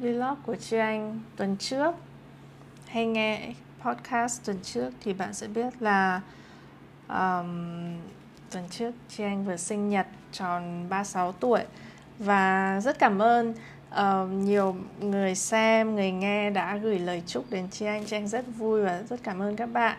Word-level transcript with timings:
vlog 0.00 0.36
của 0.46 0.56
chị 0.56 0.76
Anh 0.76 1.20
tuần 1.36 1.56
trước 1.56 1.94
hay 2.86 3.06
nghe 3.06 3.54
podcast 3.80 4.46
tuần 4.46 4.58
trước 4.62 4.90
thì 5.00 5.12
bạn 5.12 5.34
sẽ 5.34 5.46
biết 5.46 5.82
là 5.82 6.20
um, 7.08 7.96
tuần 8.50 8.64
trước 8.70 8.94
chị 9.08 9.24
Anh 9.24 9.44
vừa 9.44 9.56
sinh 9.56 9.88
nhật 9.88 10.06
tròn 10.32 10.86
36 10.88 11.32
tuổi 11.32 11.60
và 12.18 12.80
rất 12.80 12.98
cảm 12.98 13.22
ơn 13.22 13.54
uh, 13.94 14.30
nhiều 14.30 14.76
người 15.00 15.34
xem, 15.34 15.94
người 15.94 16.10
nghe 16.10 16.50
đã 16.50 16.76
gửi 16.76 16.98
lời 16.98 17.22
chúc 17.26 17.50
đến 17.50 17.68
chị 17.70 17.86
Anh. 17.86 18.04
Chị 18.06 18.16
Anh 18.16 18.28
rất 18.28 18.44
vui 18.56 18.82
và 18.82 19.02
rất 19.02 19.20
cảm 19.22 19.42
ơn 19.42 19.56
các 19.56 19.66
bạn. 19.66 19.96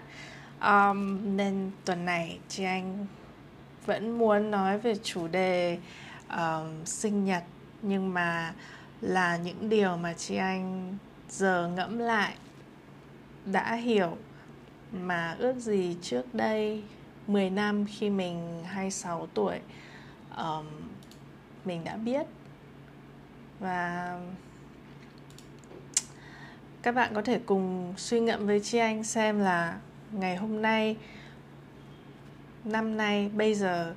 Um, 0.61 1.19
nên 1.37 1.71
tuần 1.85 2.05
này 2.05 2.39
chị 2.49 2.63
Anh 2.63 3.05
vẫn 3.85 4.17
muốn 4.17 4.51
nói 4.51 4.77
về 4.77 4.95
chủ 5.03 5.27
đề 5.27 5.77
um, 6.29 6.85
sinh 6.85 7.25
nhật 7.25 7.43
nhưng 7.81 8.13
mà 8.13 8.53
là 9.01 9.37
những 9.37 9.69
điều 9.69 9.97
mà 9.97 10.13
chị 10.13 10.35
anh 10.35 10.97
giờ 11.29 11.71
ngẫm 11.75 11.99
lại 11.99 12.35
đã 13.45 13.75
hiểu 13.75 14.17
mà 14.91 15.35
ước 15.39 15.55
gì 15.59 15.97
trước 16.01 16.35
đây 16.35 16.83
10 17.27 17.49
năm 17.49 17.85
khi 17.85 18.09
mình 18.09 18.63
26 18.65 19.27
tuổi 19.33 19.59
um, 20.37 20.65
mình 21.65 21.83
đã 21.83 21.97
biết. 21.97 22.25
Và 23.59 24.19
các 26.81 26.95
bạn 26.95 27.13
có 27.13 27.21
thể 27.21 27.39
cùng 27.45 27.93
suy 27.97 28.19
ngẫm 28.19 28.47
với 28.47 28.59
chị 28.59 28.77
anh 28.77 29.03
xem 29.03 29.39
là 29.39 29.77
ngày 30.11 30.35
hôm 30.35 30.61
nay 30.61 30.97
năm 32.63 32.97
nay 32.97 33.29
bây 33.33 33.55
giờ 33.55 33.95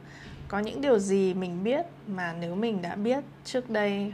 có 0.49 0.59
những 0.59 0.81
điều 0.81 0.99
gì 0.99 1.35
mình 1.35 1.65
biết 1.65 1.87
mà 2.07 2.35
nếu 2.41 2.55
mình 2.55 2.83
đã 2.83 2.95
biết 2.95 3.25
trước 3.45 3.71
đây 3.71 4.13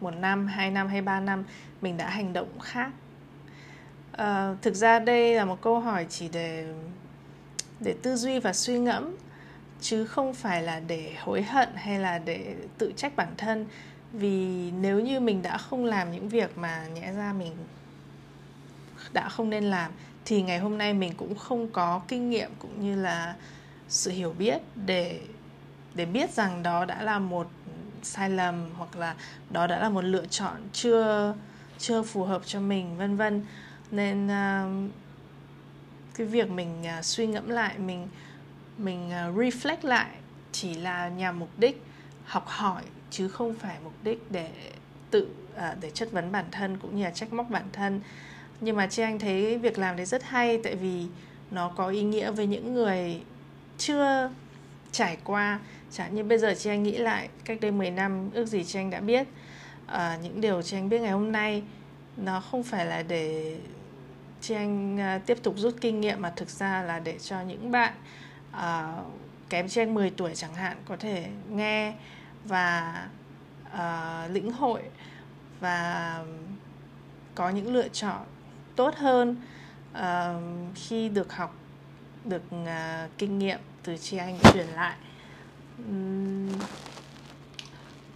một 0.00 0.10
năm 0.10 0.46
hai 0.46 0.70
năm 0.70 0.88
hay 0.88 1.02
ba 1.02 1.20
năm 1.20 1.44
mình 1.80 1.96
đã 1.96 2.10
hành 2.10 2.32
động 2.32 2.58
khác. 2.60 2.90
À, 4.12 4.54
thực 4.62 4.74
ra 4.74 4.98
đây 4.98 5.34
là 5.34 5.44
một 5.44 5.60
câu 5.62 5.80
hỏi 5.80 6.06
chỉ 6.08 6.28
để 6.28 6.74
để 7.80 7.94
tư 8.02 8.16
duy 8.16 8.38
và 8.38 8.52
suy 8.52 8.78
ngẫm 8.78 9.16
chứ 9.80 10.04
không 10.04 10.34
phải 10.34 10.62
là 10.62 10.80
để 10.80 11.14
hối 11.20 11.42
hận 11.42 11.68
hay 11.74 11.98
là 11.98 12.18
để 12.18 12.54
tự 12.78 12.92
trách 12.96 13.16
bản 13.16 13.28
thân 13.36 13.66
vì 14.12 14.70
nếu 14.70 15.00
như 15.00 15.20
mình 15.20 15.42
đã 15.42 15.58
không 15.58 15.84
làm 15.84 16.12
những 16.12 16.28
việc 16.28 16.58
mà 16.58 16.86
nhẽ 16.86 17.12
ra 17.12 17.32
mình 17.32 17.52
đã 19.12 19.28
không 19.28 19.50
nên 19.50 19.64
làm 19.64 19.92
thì 20.24 20.42
ngày 20.42 20.58
hôm 20.58 20.78
nay 20.78 20.94
mình 20.94 21.12
cũng 21.16 21.34
không 21.34 21.68
có 21.68 22.00
kinh 22.08 22.30
nghiệm 22.30 22.50
cũng 22.58 22.80
như 22.80 23.02
là 23.02 23.34
sự 23.88 24.10
hiểu 24.10 24.34
biết 24.38 24.58
để 24.86 25.20
để 25.94 26.04
biết 26.04 26.30
rằng 26.30 26.62
đó 26.62 26.84
đã 26.84 27.02
là 27.02 27.18
một 27.18 27.50
sai 28.06 28.30
lầm 28.30 28.70
hoặc 28.76 28.96
là 28.96 29.14
đó 29.50 29.66
đã 29.66 29.78
là 29.78 29.88
một 29.88 30.04
lựa 30.04 30.26
chọn 30.26 30.56
chưa 30.72 31.34
chưa 31.78 32.02
phù 32.02 32.24
hợp 32.24 32.42
cho 32.46 32.60
mình 32.60 32.96
vân 32.96 33.16
vân. 33.16 33.44
Nên 33.90 34.26
uh, 34.26 34.90
cái 36.14 36.26
việc 36.26 36.50
mình 36.50 36.84
uh, 36.98 37.04
suy 37.04 37.26
ngẫm 37.26 37.48
lại 37.48 37.78
mình 37.78 38.08
mình 38.78 39.08
uh, 39.08 39.36
reflect 39.36 39.76
lại 39.82 40.10
chỉ 40.52 40.74
là 40.74 41.08
nhằm 41.08 41.38
mục 41.38 41.50
đích 41.58 41.82
học 42.24 42.44
hỏi 42.46 42.82
chứ 43.10 43.28
không 43.28 43.54
phải 43.54 43.76
mục 43.84 43.94
đích 44.02 44.30
để 44.30 44.50
tự 45.10 45.28
uh, 45.56 45.62
để 45.80 45.90
chất 45.90 46.12
vấn 46.12 46.32
bản 46.32 46.44
thân 46.50 46.78
cũng 46.78 46.96
như 46.96 47.04
là 47.04 47.10
trách 47.10 47.32
móc 47.32 47.50
bản 47.50 47.64
thân. 47.72 48.00
Nhưng 48.60 48.76
mà 48.76 48.86
chị 48.86 49.02
anh 49.02 49.18
thấy 49.18 49.58
việc 49.58 49.78
làm 49.78 49.96
đấy 49.96 50.06
rất 50.06 50.22
hay 50.24 50.60
tại 50.62 50.74
vì 50.74 51.06
nó 51.50 51.68
có 51.68 51.88
ý 51.88 52.02
nghĩa 52.02 52.30
với 52.30 52.46
những 52.46 52.74
người 52.74 53.22
chưa 53.78 54.30
trải 54.92 55.16
qua. 55.24 55.60
Chẳng 55.90 56.14
như 56.14 56.24
bây 56.24 56.38
giờ 56.38 56.54
chị 56.58 56.70
anh 56.70 56.82
nghĩ 56.82 56.96
lại 56.96 57.28
cách 57.44 57.58
đây 57.60 57.70
10 57.70 57.90
năm 57.90 58.30
ước 58.34 58.46
gì 58.46 58.64
chị 58.64 58.78
anh 58.78 58.90
đã 58.90 59.00
biết. 59.00 59.26
À, 59.86 60.18
những 60.22 60.40
điều 60.40 60.62
chị 60.62 60.76
anh 60.76 60.88
biết 60.88 61.00
ngày 61.00 61.12
hôm 61.12 61.32
nay 61.32 61.62
nó 62.16 62.40
không 62.40 62.62
phải 62.62 62.86
là 62.86 63.02
để 63.02 63.56
chị 64.40 64.54
anh 64.54 64.98
ờ, 64.98 65.18
tiếp 65.26 65.38
tục 65.42 65.54
rút 65.56 65.74
kinh 65.80 66.00
nghiệm 66.00 66.22
mà 66.22 66.30
thực 66.36 66.50
ra 66.50 66.82
là 66.82 66.98
để 66.98 67.18
cho 67.18 67.40
những 67.40 67.70
bạn 67.70 67.92
à, 68.52 68.92
kém 69.50 69.68
chị 69.68 69.80
anh 69.80 69.94
10 69.94 70.10
tuổi 70.10 70.34
chẳng 70.34 70.54
hạn 70.54 70.76
có 70.84 70.96
thể 70.96 71.26
nghe 71.50 71.94
và 72.44 73.06
à, 73.72 74.28
lĩnh 74.32 74.52
hội 74.52 74.82
và 75.60 76.24
có 77.34 77.50
những 77.50 77.74
lựa 77.74 77.88
chọn 77.88 78.24
tốt 78.76 78.94
hơn 78.96 79.36
à, 79.92 80.34
khi 80.74 81.08
được 81.08 81.32
học 81.32 81.54
được 82.24 82.42
à, 82.66 83.08
kinh 83.18 83.38
nghiệm 83.38 83.58
từ 83.86 83.96
chị 83.96 84.16
anh 84.16 84.38
truyền 84.52 84.66
lại. 84.66 84.96
Uhm, 85.90 86.52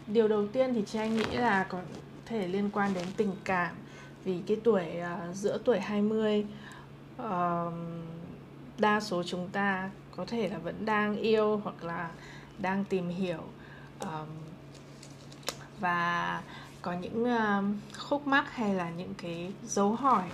điều 0.06 0.28
đầu 0.28 0.46
tiên 0.46 0.74
thì 0.74 0.82
chị 0.86 0.98
anh 0.98 1.16
nghĩ 1.16 1.36
là 1.36 1.66
có 1.68 1.80
thể 2.26 2.48
liên 2.48 2.70
quan 2.72 2.94
đến 2.94 3.04
tình 3.16 3.32
cảm 3.44 3.74
vì 4.24 4.40
cái 4.46 4.56
tuổi 4.64 4.84
uh, 5.00 5.36
giữa 5.36 5.58
tuổi 5.64 5.80
20 5.80 6.46
uh, 7.22 7.26
đa 8.78 9.00
số 9.00 9.22
chúng 9.22 9.48
ta 9.48 9.90
có 10.16 10.24
thể 10.24 10.48
là 10.48 10.58
vẫn 10.58 10.84
đang 10.84 11.16
yêu 11.16 11.60
hoặc 11.64 11.84
là 11.84 12.10
đang 12.58 12.84
tìm 12.84 13.08
hiểu 13.08 13.42
um, 14.00 14.28
và 15.80 16.42
có 16.82 16.92
những 16.92 17.22
uh, 17.22 17.98
khúc 17.98 18.26
mắc 18.26 18.54
hay 18.54 18.74
là 18.74 18.90
những 18.90 19.14
cái 19.14 19.52
dấu 19.64 19.92
hỏi 19.92 20.24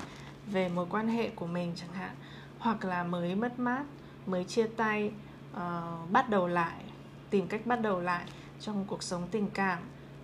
về 0.47 0.69
mối 0.69 0.87
quan 0.91 1.09
hệ 1.09 1.31
của 1.31 1.47
mình 1.47 1.73
chẳng 1.77 1.93
hạn 1.93 2.15
hoặc 2.59 2.85
là 2.85 3.05
mới 3.05 3.35
mất 3.35 3.59
mát 3.59 3.85
mới 4.27 4.45
chia 4.45 4.67
tay 4.77 5.11
uh, 5.56 6.11
bắt 6.11 6.31
đầu 6.31 6.49
lại 6.49 6.83
tìm 7.31 7.47
cách 7.47 7.67
bắt 7.67 7.81
đầu 7.81 8.00
lại 8.00 8.25
trong 8.61 8.84
cuộc 8.89 9.03
sống 9.03 9.27
tình 9.31 9.50
cảm. 9.55 9.78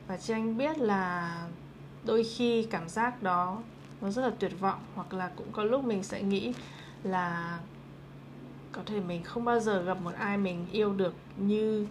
Và 0.06 0.16
chị 0.16 0.32
anh 0.32 0.56
biết 0.56 0.78
là 0.78 1.36
đôi 2.04 2.24
khi 2.24 2.66
cảm 2.70 2.88
giác 2.88 3.22
đó 3.22 3.62
nó 4.00 4.10
rất 4.10 4.22
là 4.22 4.30
tuyệt 4.38 4.60
vọng 4.60 4.80
hoặc 4.94 5.12
là 5.12 5.30
cũng 5.36 5.52
có 5.52 5.64
lúc 5.64 5.84
mình 5.84 6.02
sẽ 6.02 6.22
nghĩ 6.22 6.52
là 7.02 7.58
có 8.72 8.82
thể 8.86 9.00
mình 9.00 9.22
không 9.22 9.44
bao 9.44 9.60
giờ 9.60 9.82
gặp 9.82 10.00
một 10.00 10.14
ai 10.14 10.38
mình 10.38 10.66
yêu 10.72 10.92
được 10.92 11.14
như 11.36 11.86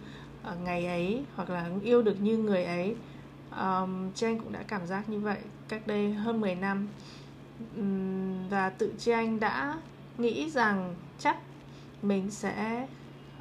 uh, 0.52 0.60
ngày 0.64 0.86
ấy 0.86 1.24
hoặc 1.36 1.50
là 1.50 1.70
yêu 1.82 2.02
được 2.02 2.20
như 2.20 2.38
người 2.38 2.64
ấy. 2.64 2.96
Um, 3.60 4.12
chị 4.14 4.26
anh 4.26 4.38
cũng 4.38 4.52
đã 4.52 4.62
cảm 4.68 4.86
giác 4.86 5.08
như 5.08 5.20
vậy 5.20 5.38
cách 5.68 5.86
đây 5.86 6.12
hơn 6.12 6.40
10 6.40 6.54
năm. 6.54 6.88
Um, 7.76 8.48
và 8.48 8.70
tự 8.70 8.92
chị 8.98 9.12
anh 9.12 9.40
đã 9.40 9.74
nghĩ 10.18 10.50
rằng 10.50 10.94
chắc 11.18 11.36
mình 12.02 12.30
sẽ 12.30 12.86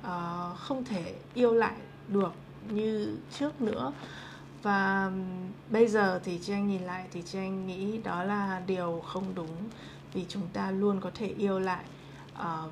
uh, 0.01 0.57
không 0.57 0.83
thể 0.83 1.15
yêu 1.33 1.53
lại 1.53 1.75
được 2.07 2.33
như 2.69 3.17
trước 3.39 3.61
nữa. 3.61 3.93
Và 4.63 5.11
bây 5.69 5.87
giờ 5.87 6.19
thì 6.23 6.39
chị 6.43 6.53
anh 6.53 6.67
nhìn 6.67 6.81
lại 6.81 7.07
thì 7.11 7.21
chị 7.21 7.37
anh 7.39 7.67
nghĩ 7.67 7.97
đó 7.97 8.23
là 8.23 8.61
điều 8.67 9.03
không 9.05 9.25
đúng 9.35 9.55
vì 10.13 10.25
chúng 10.29 10.47
ta 10.53 10.71
luôn 10.71 10.99
có 11.01 11.11
thể 11.15 11.27
yêu 11.27 11.59
lại. 11.59 11.83
Uh, 12.39 12.71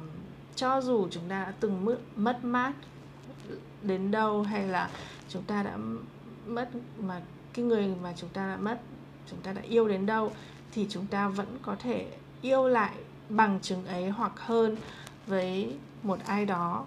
cho 0.55 0.81
dù 0.81 1.07
chúng 1.11 1.29
ta 1.29 1.43
đã 1.43 1.53
từng 1.59 1.85
mất, 1.85 1.97
mất 2.15 2.43
mát 2.43 2.73
đến 3.81 4.11
đâu 4.11 4.43
hay 4.43 4.67
là 4.67 4.89
chúng 5.29 5.43
ta 5.43 5.63
đã 5.63 5.77
mất 6.47 6.69
mà 6.99 7.21
cái 7.53 7.65
người 7.65 7.87
mà 8.03 8.13
chúng 8.15 8.29
ta 8.29 8.47
đã 8.47 8.57
mất 8.57 8.81
chúng 9.29 9.39
ta 9.41 9.53
đã 9.53 9.61
yêu 9.61 9.87
đến 9.87 10.05
đâu 10.05 10.31
thì 10.71 10.87
chúng 10.89 11.05
ta 11.05 11.27
vẫn 11.27 11.57
có 11.61 11.75
thể 11.79 12.11
yêu 12.41 12.67
lại 12.67 12.93
bằng 13.29 13.59
chứng 13.61 13.85
ấy 13.85 14.09
hoặc 14.09 14.39
hơn 14.39 14.75
với 15.27 15.75
một 16.03 16.19
ai 16.25 16.45
đó 16.45 16.85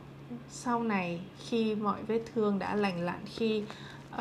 sau 0.50 0.82
này 0.82 1.20
khi 1.38 1.74
mọi 1.74 2.02
vết 2.02 2.20
thương 2.34 2.58
đã 2.58 2.74
lành 2.74 3.00
lặn 3.00 3.20
khi 3.26 3.64
uh, 4.14 4.20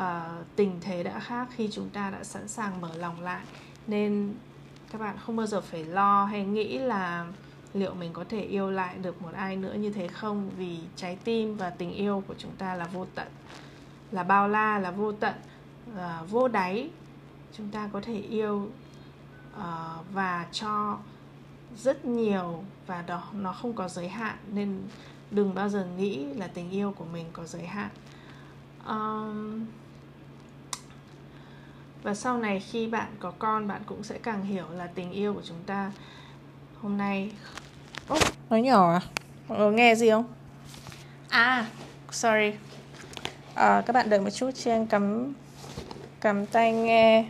tình 0.56 0.78
thế 0.80 1.02
đã 1.02 1.20
khác 1.20 1.48
khi 1.56 1.68
chúng 1.72 1.88
ta 1.88 2.10
đã 2.10 2.24
sẵn 2.24 2.48
sàng 2.48 2.80
mở 2.80 2.90
lòng 2.96 3.20
lại 3.20 3.44
nên 3.86 4.34
các 4.92 5.00
bạn 5.00 5.16
không 5.26 5.36
bao 5.36 5.46
giờ 5.46 5.60
phải 5.60 5.84
lo 5.84 6.24
hay 6.24 6.44
nghĩ 6.44 6.78
là 6.78 7.26
liệu 7.74 7.94
mình 7.94 8.12
có 8.12 8.24
thể 8.28 8.40
yêu 8.40 8.70
lại 8.70 8.98
được 8.98 9.22
một 9.22 9.32
ai 9.34 9.56
nữa 9.56 9.74
như 9.74 9.90
thế 9.90 10.08
không 10.08 10.50
vì 10.56 10.78
trái 10.96 11.18
tim 11.24 11.56
và 11.56 11.70
tình 11.70 11.92
yêu 11.92 12.22
của 12.28 12.34
chúng 12.38 12.52
ta 12.58 12.74
là 12.74 12.84
vô 12.84 13.06
tận 13.14 13.28
là 14.12 14.22
bao 14.22 14.48
la 14.48 14.78
là 14.78 14.90
vô 14.90 15.12
tận 15.12 15.34
là 15.96 16.22
vô 16.30 16.48
đáy. 16.48 16.90
Chúng 17.56 17.68
ta 17.68 17.88
có 17.92 18.00
thể 18.00 18.14
yêu 18.14 18.68
uh, 19.56 19.62
và 20.12 20.46
cho 20.52 20.98
rất 21.76 22.04
nhiều 22.04 22.64
và 22.86 23.02
đó 23.02 23.28
nó 23.32 23.52
không 23.52 23.72
có 23.72 23.88
giới 23.88 24.08
hạn 24.08 24.36
nên 24.52 24.82
đừng 25.32 25.54
bao 25.54 25.68
giờ 25.68 25.86
nghĩ 25.98 26.24
là 26.24 26.46
tình 26.46 26.70
yêu 26.70 26.94
của 26.98 27.04
mình 27.12 27.26
có 27.32 27.44
giới 27.44 27.66
hạn. 27.66 27.90
Um, 28.86 29.66
và 32.02 32.14
sau 32.14 32.38
này 32.38 32.60
khi 32.60 32.86
bạn 32.86 33.08
có 33.20 33.32
con 33.38 33.68
bạn 33.68 33.82
cũng 33.86 34.02
sẽ 34.02 34.18
càng 34.18 34.44
hiểu 34.44 34.66
là 34.70 34.86
tình 34.86 35.12
yêu 35.12 35.34
của 35.34 35.42
chúng 35.44 35.62
ta 35.66 35.92
hôm 36.82 36.98
nay 36.98 37.32
oh, 38.12 38.22
nói 38.50 38.62
nhỏ 38.62 38.92
à? 38.92 39.00
Ờ, 39.48 39.70
nghe 39.70 39.94
gì 39.94 40.10
không? 40.10 40.24
À 41.28 41.66
sorry. 42.10 42.52
À, 43.54 43.82
các 43.86 43.92
bạn 43.92 44.10
đợi 44.10 44.20
một 44.20 44.30
chút 44.30 44.50
chị 44.54 44.70
anh 44.70 44.86
cắm 44.86 45.32
cắm 46.20 46.46
tay 46.46 46.72
nghe. 46.72 47.24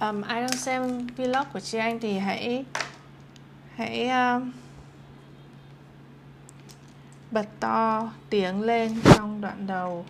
Um, 0.00 0.22
ai 0.22 0.40
đang 0.40 0.52
xem 0.52 1.06
vlog 1.06 1.46
của 1.52 1.60
chị 1.60 1.78
anh 1.78 1.98
thì 1.98 2.18
hãy 2.18 2.64
hãy 3.78 4.10
uh, 4.36 4.42
bật 7.30 7.46
to 7.60 8.12
tiếng 8.30 8.62
lên 8.62 9.00
trong 9.14 9.40
đoạn 9.40 9.66
đầu. 9.66 10.06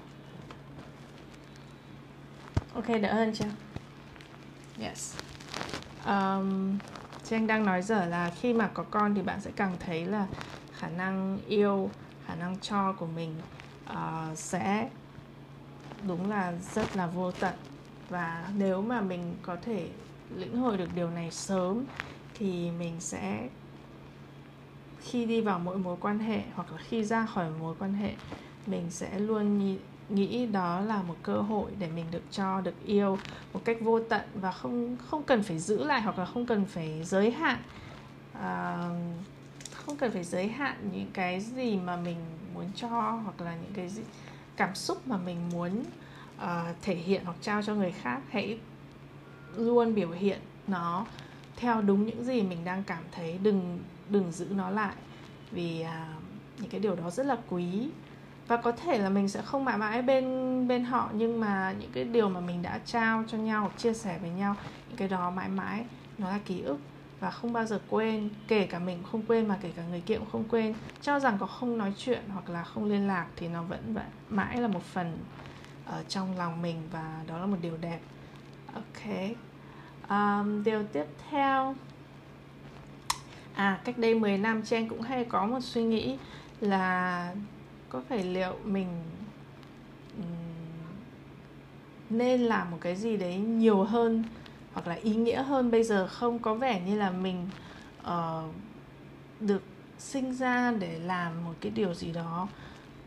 Ok 2.74 2.86
đỡ 3.02 3.14
hơn 3.14 3.32
chưa? 3.34 3.44
Yes. 4.80 5.16
Um, 6.06 6.78
chị 7.24 7.36
anh 7.36 7.46
đang 7.46 7.66
nói 7.66 7.82
dở 7.82 8.04
là 8.04 8.32
khi 8.40 8.52
mà 8.52 8.68
có 8.74 8.82
con 8.82 9.14
thì 9.14 9.22
bạn 9.22 9.40
sẽ 9.40 9.50
càng 9.56 9.76
thấy 9.80 10.06
là 10.06 10.26
khả 10.78 10.88
năng 10.88 11.38
yêu 11.46 11.90
khả 12.26 12.34
năng 12.34 12.58
cho 12.58 12.92
của 12.92 13.06
mình 13.06 13.34
uh, 13.90 14.38
sẽ 14.38 14.88
đúng 16.06 16.30
là 16.30 16.52
rất 16.74 16.96
là 16.96 17.06
vô 17.06 17.32
tận. 17.32 17.54
Và 18.08 18.48
nếu 18.56 18.82
mà 18.82 19.00
mình 19.00 19.36
có 19.42 19.56
thể 19.64 19.88
lĩnh 20.36 20.56
hội 20.56 20.76
được 20.76 20.88
điều 20.94 21.10
này 21.10 21.30
sớm 21.30 21.84
thì 22.38 22.70
mình 22.78 22.94
sẽ 22.98 23.48
khi 25.00 25.24
đi 25.24 25.40
vào 25.40 25.58
mỗi 25.58 25.78
mối 25.78 25.96
quan 26.00 26.18
hệ 26.18 26.42
hoặc 26.54 26.72
là 26.72 26.78
khi 26.78 27.04
ra 27.04 27.26
khỏi 27.26 27.50
mối 27.60 27.74
quan 27.78 27.94
hệ 27.94 28.12
mình 28.66 28.90
sẽ 28.90 29.18
luôn 29.18 29.76
nghĩ 30.08 30.46
đó 30.46 30.80
là 30.80 31.02
một 31.02 31.16
cơ 31.22 31.40
hội 31.40 31.70
để 31.78 31.88
mình 31.94 32.04
được 32.10 32.22
cho 32.30 32.60
được 32.60 32.74
yêu 32.84 33.18
một 33.52 33.60
cách 33.64 33.76
vô 33.80 34.00
tận 34.00 34.20
và 34.34 34.52
không 34.52 34.96
không 35.10 35.22
cần 35.22 35.42
phải 35.42 35.58
giữ 35.58 35.84
lại 35.84 36.00
hoặc 36.00 36.18
là 36.18 36.24
không 36.24 36.46
cần 36.46 36.64
phải 36.64 37.04
giới 37.04 37.30
hạn. 37.30 37.58
À, 38.32 38.88
không 39.72 39.96
cần 39.96 40.12
phải 40.12 40.24
giới 40.24 40.48
hạn 40.48 40.90
những 40.92 41.10
cái 41.12 41.40
gì 41.40 41.76
mà 41.76 41.96
mình 41.96 42.16
muốn 42.54 42.64
cho 42.76 42.88
hoặc 43.24 43.40
là 43.40 43.56
những 43.62 43.72
cái 43.74 43.88
gì, 43.88 44.02
cảm 44.56 44.74
xúc 44.74 45.06
mà 45.06 45.16
mình 45.16 45.36
muốn 45.52 45.84
uh, 46.36 46.76
thể 46.82 46.94
hiện 46.94 47.24
hoặc 47.24 47.36
trao 47.40 47.62
cho 47.62 47.74
người 47.74 47.92
khác. 47.92 48.20
Hãy 48.30 48.58
luôn 49.56 49.94
biểu 49.94 50.10
hiện 50.10 50.38
nó 50.66 51.06
theo 51.58 51.82
đúng 51.82 52.06
những 52.06 52.24
gì 52.24 52.42
mình 52.42 52.64
đang 52.64 52.84
cảm 52.84 53.02
thấy 53.12 53.38
đừng 53.42 53.78
đừng 54.08 54.32
giữ 54.32 54.46
nó 54.50 54.70
lại. 54.70 54.94
Vì 55.50 55.84
uh, 55.84 56.22
những 56.60 56.70
cái 56.70 56.80
điều 56.80 56.96
đó 56.96 57.10
rất 57.10 57.26
là 57.26 57.36
quý. 57.48 57.88
Và 58.48 58.56
có 58.56 58.72
thể 58.72 58.98
là 58.98 59.08
mình 59.08 59.28
sẽ 59.28 59.42
không 59.42 59.64
mãi 59.64 59.78
mãi 59.78 60.02
bên 60.02 60.24
bên 60.68 60.84
họ 60.84 61.10
nhưng 61.12 61.40
mà 61.40 61.74
những 61.80 61.90
cái 61.92 62.04
điều 62.04 62.28
mà 62.28 62.40
mình 62.40 62.62
đã 62.62 62.80
trao 62.86 63.24
cho 63.26 63.38
nhau 63.38 63.60
hoặc 63.60 63.78
chia 63.78 63.94
sẻ 63.94 64.18
với 64.18 64.30
nhau 64.30 64.56
những 64.88 64.96
cái 64.96 65.08
đó 65.08 65.30
mãi 65.30 65.48
mãi 65.48 65.84
nó 66.18 66.30
là 66.30 66.38
ký 66.44 66.60
ức. 66.60 66.78
Và 67.20 67.30
không 67.30 67.52
bao 67.52 67.66
giờ 67.66 67.80
quên 67.88 68.30
kể 68.48 68.66
cả 68.66 68.78
mình 68.78 69.02
không 69.12 69.22
quên 69.22 69.48
mà 69.48 69.58
kể 69.60 69.72
cả 69.76 69.82
người 69.90 70.00
kia 70.00 70.18
cũng 70.18 70.30
không 70.32 70.44
quên. 70.50 70.74
Cho 71.02 71.20
rằng 71.20 71.36
có 71.40 71.46
không 71.46 71.78
nói 71.78 71.92
chuyện 71.98 72.22
hoặc 72.32 72.50
là 72.50 72.64
không 72.64 72.84
liên 72.84 73.06
lạc 73.06 73.26
thì 73.36 73.48
nó 73.48 73.62
vẫn 73.62 73.94
vậy 73.94 74.04
mãi 74.28 74.60
là 74.60 74.68
một 74.68 74.82
phần 74.82 75.18
ở 75.86 76.04
trong 76.08 76.38
lòng 76.38 76.62
mình 76.62 76.82
và 76.92 77.22
đó 77.26 77.38
là 77.38 77.46
một 77.46 77.56
điều 77.62 77.76
đẹp. 77.76 78.00
Ok 78.74 79.14
um, 80.10 80.64
điều 80.64 80.82
tiếp 80.92 81.04
theo. 81.30 81.74
À 83.54 83.80
cách 83.84 83.98
đây 83.98 84.14
10 84.14 84.38
năm 84.38 84.62
chị 84.62 84.76
cũng 84.88 85.02
hay 85.02 85.24
có 85.24 85.46
một 85.46 85.60
suy 85.62 85.82
nghĩ 85.82 86.18
là 86.60 87.34
có 87.88 88.02
phải 88.08 88.24
liệu 88.24 88.54
mình 88.64 88.88
nên 92.10 92.40
làm 92.40 92.70
một 92.70 92.78
cái 92.80 92.96
gì 92.96 93.16
đấy 93.16 93.36
nhiều 93.36 93.84
hơn 93.84 94.24
hoặc 94.72 94.86
là 94.86 94.94
ý 94.94 95.14
nghĩa 95.14 95.42
hơn 95.42 95.70
bây 95.70 95.82
giờ 95.82 96.06
không? 96.06 96.38
Có 96.38 96.54
vẻ 96.54 96.80
như 96.80 96.98
là 96.98 97.10
mình 97.10 97.48
uh, 98.00 98.54
được 99.40 99.62
sinh 99.98 100.34
ra 100.34 100.72
để 100.78 100.98
làm 100.98 101.44
một 101.44 101.54
cái 101.60 101.72
điều 101.72 101.94
gì 101.94 102.12
đó 102.12 102.48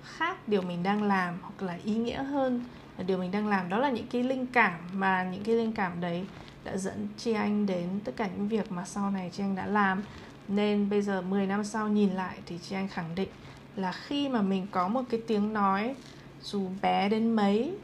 khác 0.04 0.48
điều 0.48 0.62
mình 0.62 0.84
đang 0.84 1.04
làm 1.04 1.38
hoặc 1.42 1.62
là 1.62 1.78
ý 1.84 1.96
nghĩa 1.96 2.24
hơn 2.24 2.64
điều 3.04 3.18
mình 3.18 3.32
đang 3.32 3.48
làm 3.48 3.70
đó 3.70 3.78
là 3.78 3.90
những 3.90 4.08
cái 4.08 4.24
linh 4.24 4.48
cảm 4.48 4.80
mà 4.94 5.24
những 5.24 5.44
cái 5.44 5.56
linh 5.56 5.72
cảm 5.72 6.02
đấy 6.02 6.26
đã 6.64 6.78
dẫn 6.78 7.08
chị 7.18 7.34
anh 7.34 7.66
đến 7.66 7.88
tất 8.04 8.12
cả 8.16 8.28
những 8.28 8.48
việc 8.48 8.72
mà 8.72 8.86
sau 8.86 9.12
này 9.12 9.30
chị 9.34 9.44
anh 9.44 9.56
đã 9.56 9.66
làm. 9.66 10.04
Nên 10.48 10.90
bây 10.90 11.02
giờ 11.02 11.22
10 11.22 11.48
năm 11.48 11.64
sau 11.64 11.88
nhìn 11.88 12.10
lại 12.10 12.38
thì 12.46 12.60
chị 12.62 12.76
anh 12.76 12.88
khẳng 12.88 13.16
định 13.16 13.30
là 13.76 13.92
khi 13.92 14.30
mà 14.30 14.42
mình 14.42 14.68
có 14.72 14.88
một 14.88 15.02
cái 15.10 15.22
tiếng 15.28 15.54
nói, 15.54 15.96
dù 16.42 16.70
bé 16.82 17.10
đến 17.10 17.32
mấy, 17.32 17.78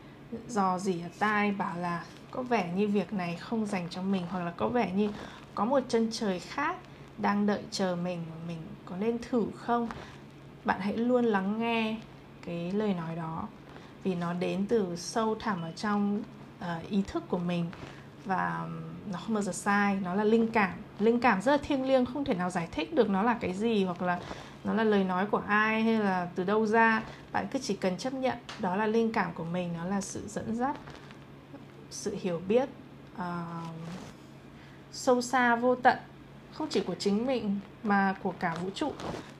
dò 0.48 0.80
dỉ 0.80 1.02
ở 1.02 1.10
tai, 1.20 1.52
bảo 1.52 1.78
là 1.78 2.04
có 2.32 2.44
vẻ 2.44 2.74
như 2.76 2.88
việc 2.88 3.14
này 3.14 3.36
không 3.36 3.66
dành 3.66 3.88
cho 3.90 4.02
mình, 4.02 4.24
hoặc 4.30 4.40
là 4.44 4.52
có 4.58 4.68
vẻ 4.68 4.92
như 4.92 5.10
có 5.56 5.66
một 5.66 5.80
chân 5.88 6.10
trời 6.12 6.40
khác 6.40 6.78
đang 7.18 7.46
đợi 7.46 7.64
chờ 7.72 7.96
mình 8.04 8.20
mà 8.30 8.36
mình 8.48 8.58
có 8.86 8.98
nên 8.98 9.18
thử 9.30 9.46
không? 9.56 9.90
Bạn 10.66 10.80
hãy 10.82 10.98
luôn 10.98 11.26
lắng 11.26 11.60
nghe 11.60 11.98
cái 12.46 12.72
lời 12.72 12.94
nói 12.94 13.16
đó 13.16 13.48
vì 14.08 14.16
nó 14.16 14.34
đến 14.34 14.66
từ 14.70 14.96
sâu 14.96 15.36
thẳm 15.36 15.62
ở 15.62 15.72
trong 15.72 16.24
uh, 16.60 16.90
ý 16.90 17.04
thức 17.08 17.24
của 17.30 17.38
mình 17.38 17.66
và 18.26 18.68
nó 19.12 19.20
không 19.20 19.34
bao 19.34 19.44
giờ 19.44 19.52
sai 19.52 19.98
nó 20.04 20.14
là 20.14 20.24
linh 20.24 20.48
cảm. 20.48 20.72
Linh 21.00 21.20
cảm 21.20 21.42
rất 21.42 21.52
là 21.52 21.58
thiêng 21.58 21.86
liêng 21.88 22.06
không 22.06 22.26
thể 22.26 22.34
nào 22.34 22.50
giải 22.50 22.68
thích 22.72 22.94
được 22.94 23.10
nó 23.10 23.24
là 23.24 23.34
cái 23.34 23.54
gì 23.54 23.84
hoặc 23.84 24.02
là 24.02 24.20
nó 24.64 24.74
là 24.74 24.84
lời 24.84 25.04
nói 25.04 25.26
của 25.26 25.42
ai 25.48 25.84
hay 25.84 26.00
là 26.00 26.28
từ 26.36 26.44
đâu 26.44 26.66
ra. 26.66 27.04
Bạn 27.32 27.48
cứ 27.52 27.60
chỉ 27.60 27.76
cần 27.76 27.98
chấp 27.98 28.14
nhận 28.14 28.38
đó 28.60 28.76
là 28.76 28.88
linh 28.88 29.14
cảm 29.14 29.34
của 29.34 29.44
mình 29.44 29.74
nó 29.78 29.86
là 29.86 30.02
sự 30.02 30.28
dẫn 30.28 30.56
dắt 30.56 30.76
sự 31.90 32.18
hiểu 32.22 32.42
biết 32.48 32.70
uh, 33.16 33.22
sâu 34.92 35.22
xa 35.22 35.56
vô 35.56 35.76
tận 35.76 35.98
không 36.58 36.68
chỉ 36.70 36.82
của 36.82 36.96
chính 36.96 37.26
mình 37.26 37.60
mà 37.84 38.16
của 38.24 38.34
cả 38.40 38.56
vũ 38.64 38.70
trụ. 38.76 38.92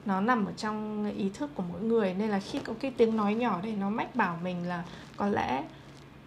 Nó 0.04 0.20
nằm 0.20 0.46
ở 0.46 0.52
trong 0.56 1.04
ý 1.16 1.30
thức 1.34 1.50
của 1.54 1.62
mỗi 1.72 1.80
người 1.80 2.14
nên 2.14 2.30
là 2.30 2.40
khi 2.40 2.58
có 2.58 2.74
cái 2.80 2.90
tiếng 2.96 3.16
nói 3.16 3.34
nhỏ 3.34 3.60
đây 3.62 3.72
nó 3.72 3.90
mách 3.90 4.16
bảo 4.16 4.38
mình 4.42 4.68
là 4.68 4.84
có 5.16 5.28
lẽ 5.28 5.64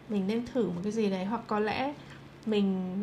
mình 0.10 0.28
nên 0.28 0.46
thử 0.54 0.68
một 0.68 0.82
cái 0.84 0.92
gì 0.92 1.10
đấy 1.10 1.26
hoặc 1.26 1.42
có 1.48 1.60
lẽ 1.60 1.94
mình 2.46 2.96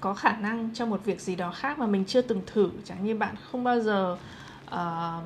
có 0.00 0.14
khả 0.14 0.36
năng 0.36 0.74
cho 0.74 0.86
một 0.86 1.04
việc 1.04 1.20
gì 1.20 1.36
đó 1.36 1.50
khác 1.50 1.78
mà 1.78 1.86
mình 1.86 2.04
chưa 2.04 2.22
từng 2.22 2.42
thử. 2.46 2.70
Chẳng 2.84 3.04
như 3.04 3.16
bạn 3.16 3.34
không 3.50 3.64
bao 3.64 3.80
giờ 3.80 4.18
uh, 4.66 5.24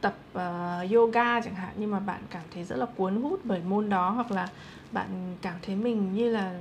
tập 0.00 0.14
uh, 0.34 0.92
yoga 0.92 1.40
chẳng 1.40 1.54
hạn 1.54 1.72
nhưng 1.76 1.90
mà 1.90 2.00
bạn 2.00 2.20
cảm 2.30 2.42
thấy 2.54 2.64
rất 2.64 2.76
là 2.76 2.86
cuốn 2.86 3.22
hút 3.22 3.40
bởi 3.44 3.60
môn 3.60 3.88
đó 3.88 4.10
hoặc 4.10 4.30
là 4.30 4.48
bạn 4.92 5.36
cảm 5.42 5.54
thấy 5.62 5.76
mình 5.76 6.14
như 6.14 6.30
là 6.30 6.60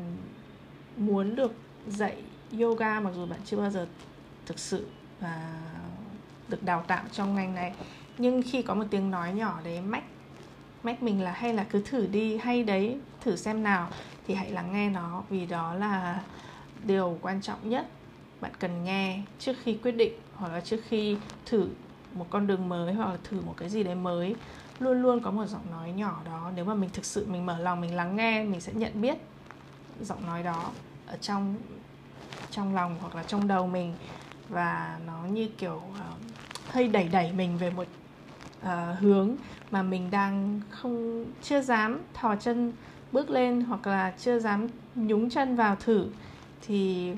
muốn 0.98 1.36
được 1.36 1.52
dạy 1.88 2.18
yoga 2.60 3.00
mặc 3.00 3.12
dù 3.16 3.26
bạn 3.26 3.40
chưa 3.46 3.58
bao 3.58 3.70
giờ 3.70 3.88
thực 4.46 4.60
sự 4.60 4.88
và 5.20 5.62
được 6.48 6.64
đào 6.64 6.84
tạo 6.88 7.04
trong 7.12 7.36
ngành 7.36 7.56
này, 7.56 7.74
nhưng 8.18 8.42
khi 8.42 8.62
có 8.62 8.74
một 8.74 8.86
tiếng 8.90 9.12
nói 9.12 9.34
nhỏ 9.34 9.60
đấy, 9.64 9.82
mách 9.82 10.04
mách 10.84 11.04
mình 11.04 11.22
là 11.22 11.32
hay 11.32 11.54
là 11.54 11.64
cứ 11.64 11.82
thử 11.86 12.08
đi, 12.08 12.38
hay 12.38 12.64
đấy, 12.64 12.98
thử 13.22 13.36
xem 13.36 13.64
nào 13.64 13.90
thì 14.28 14.34
hãy 14.34 14.52
lắng 14.52 14.74
nghe 14.74 14.90
nó, 14.90 15.24
vì 15.30 15.46
đó 15.46 15.74
là 15.74 16.22
điều 16.84 17.18
quan 17.22 17.42
trọng 17.42 17.70
nhất. 17.70 17.88
Bạn 18.42 18.52
cần 18.60 18.84
nghe 18.84 19.22
trước 19.40 19.54
khi 19.64 19.78
quyết 19.84 19.92
định, 19.92 20.14
hoặc 20.36 20.54
là 20.54 20.60
trước 20.60 20.80
khi 20.88 21.18
thử 21.46 21.68
một 22.14 22.28
con 22.30 22.48
đường 22.48 22.70
mới, 22.70 22.94
hoặc 22.94 23.10
là 23.10 23.18
thử 23.24 23.42
một 23.42 23.54
cái 23.58 23.70
gì 23.70 23.84
đấy 23.84 23.96
mới. 23.96 24.36
Luôn 24.80 25.02
luôn 25.02 25.20
có 25.24 25.32
một 25.32 25.46
giọng 25.46 25.72
nói 25.72 25.92
nhỏ 25.92 26.22
đó, 26.26 26.52
nếu 26.56 26.66
mà 26.66 26.74
mình 26.74 26.90
thực 26.94 27.06
sự 27.06 27.26
mình 27.30 27.46
mở 27.46 27.58
lòng, 27.58 27.82
mình 27.82 27.96
lắng 27.96 28.16
nghe, 28.16 28.44
mình 28.44 28.62
sẽ 28.62 28.74
nhận 28.74 29.02
biết 29.02 29.18
giọng 30.02 30.26
nói 30.26 30.44
đó 30.44 30.72
ở 31.08 31.18
trong 31.22 31.56
trong 32.58 32.76
lòng 32.76 32.96
hoặc 33.02 33.16
là 33.16 33.24
trong 33.24 33.48
đầu 33.48 33.68
mình. 33.68 33.94
Và 34.50 34.98
nó 35.08 35.24
như 35.32 35.50
kiểu 35.58 35.76
uh, 35.76 36.72
hơi 36.72 36.88
đẩy 36.88 37.08
đẩy 37.08 37.32
mình 37.32 37.58
về 37.58 37.70
một 37.70 37.88
uh, 38.62 39.00
hướng 39.00 39.36
mà 39.72 39.84
mình 39.84 40.12
đang 40.12 40.62
không 40.70 41.26
chưa 41.42 41.62
dám 41.62 42.02
thò 42.14 42.36
chân 42.36 42.74
bước 43.12 43.30
lên 43.30 43.62
hoặc 43.62 43.88
là 43.88 44.14
chưa 44.18 44.40
dám 44.40 44.68
nhúng 44.96 45.30
chân 45.30 45.56
vào 45.56 45.76
thử. 45.76 46.08
Thì 46.62 47.12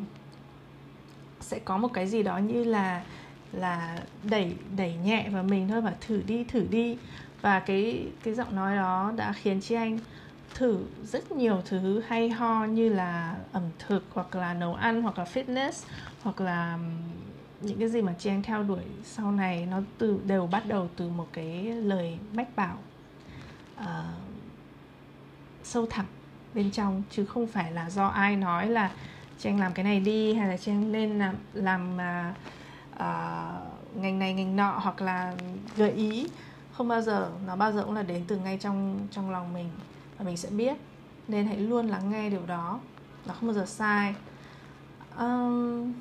sẽ 1.40 1.60
có 1.60 1.78
một 1.78 1.94
cái 1.94 2.08
gì 2.08 2.24
đó 2.24 2.38
như 2.38 2.64
là 2.64 3.04
là 3.52 4.00
đẩy 4.24 4.56
đẩy 4.78 4.94
nhẹ 4.94 5.30
vào 5.30 5.44
mình 5.44 5.68
thôi 5.70 5.82
và 5.82 5.94
thử 6.08 6.22
đi 6.28 6.44
thử 6.44 6.66
đi. 6.70 6.98
Và 7.42 7.60
cái 7.60 8.08
cái 8.24 8.34
giọng 8.34 8.56
nói 8.56 8.76
đó 8.76 9.14
đã 9.16 9.34
khiến 9.34 9.62
chị 9.62 9.76
anh 9.76 10.00
thử 10.56 10.86
rất 11.04 11.32
nhiều 11.32 11.62
thứ 11.66 12.02
hay 12.08 12.30
ho 12.30 12.66
như 12.66 12.90
là 12.90 13.36
ẩm 13.52 13.64
thực 13.80 14.04
hoặc 14.14 14.36
là 14.36 14.54
nấu 14.54 14.74
ăn 14.74 15.02
hoặc 15.02 15.18
là 15.18 15.24
fitness 15.24 15.86
hoặc 16.24 16.42
là 16.42 16.80
những 17.62 17.80
cái 17.80 17.90
gì 17.90 18.02
mà 18.02 18.14
chị 18.20 18.30
anh 18.30 18.44
theo 18.44 18.64
đuổi 18.64 18.84
sau 19.04 19.32
này 19.32 19.66
nó 19.66 19.82
từ 19.98 20.20
đều 20.26 20.48
bắt 20.48 20.64
đầu 20.68 20.90
từ 20.96 21.10
một 21.10 21.28
cái 21.34 21.64
lời 21.64 22.18
mách 22.34 22.56
bảo 22.56 22.78
uh, 23.80 23.86
sâu 25.64 25.86
thẳm 25.86 26.06
bên 26.54 26.72
trong 26.72 27.04
chứ 27.12 27.26
không 27.26 27.48
phải 27.48 27.72
là 27.72 27.90
do 27.90 28.08
ai 28.08 28.36
nói 28.36 28.68
là 28.70 28.92
chị 29.38 29.50
anh 29.50 29.60
làm 29.60 29.74
cái 29.74 29.84
này 29.84 30.00
đi 30.00 30.34
hay 30.34 30.48
là 30.48 30.58
chị 30.58 30.72
anh 30.72 30.92
nên 30.92 31.20
làm 31.20 31.36
làm 31.54 31.98
uh, 31.98 32.36
uh, 32.96 33.96
ngành 33.96 34.20
này 34.20 34.34
ngành 34.34 34.56
nọ 34.56 34.80
hoặc 34.84 35.02
là 35.02 35.36
gợi 35.78 35.92
ý. 35.92 36.28
Không 36.72 36.88
bao 36.88 37.02
giờ 37.02 37.32
nó 37.48 37.56
bao 37.56 37.72
giờ 37.72 37.84
cũng 37.84 37.94
là 37.94 38.04
đến 38.04 38.24
từ 38.28 38.38
ngay 38.38 38.58
trong 38.58 39.08
trong 39.12 39.32
lòng 39.32 39.54
mình 39.54 39.70
và 40.20 40.26
mình 40.26 40.38
sẽ 40.38 40.50
biết. 40.50 40.78
Nên 41.28 41.48
hãy 41.48 41.58
luôn 41.58 41.88
lắng 41.88 42.12
nghe 42.12 42.30
điều 42.30 42.46
đó. 42.46 42.80
Nó 43.26 43.34
không 43.34 43.48
bao 43.48 43.54
giờ 43.54 43.66
sai. 43.66 44.16
Um, 45.18 45.94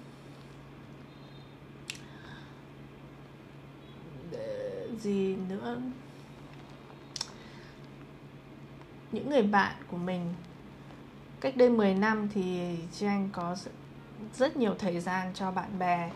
gì 5.01 5.37
nữa? 5.49 5.81
Những 9.13 9.31
người 9.31 9.43
bạn 9.43 9.75
của 9.91 9.97
mình. 9.97 10.35
Cách 11.41 11.57
đây 11.57 11.71
10 11.71 11.95
năm 11.95 12.29
thì 12.35 12.77
trang 12.93 13.29
có 13.33 13.57
rất 14.35 14.57
nhiều 14.57 14.75
thời 14.79 15.01
gian 15.01 15.35
cho 15.35 15.51
bạn 15.51 15.79
bè. 15.79 16.11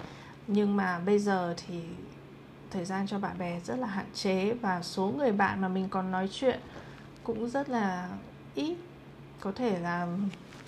Nhưng 0.46 0.76
mà 0.76 0.98
bây 0.98 1.18
giờ 1.18 1.54
thì 1.56 1.82
thời 2.70 2.84
gian 2.84 3.06
cho 3.06 3.18
bạn 3.18 3.38
bè 3.38 3.60
rất 3.60 3.78
là 3.78 3.86
hạn 3.86 4.06
chế 4.14 4.52
và 4.52 4.82
số 4.82 5.12
người 5.16 5.32
bạn 5.32 5.60
mà 5.60 5.68
mình 5.68 5.88
còn 5.88 6.10
nói 6.10 6.28
chuyện 6.32 6.60
cũng 7.24 7.48
rất 7.48 7.68
là 7.68 8.08
ít. 8.54 8.76
Có 9.40 9.52
thể 9.52 9.78
là 9.78 10.08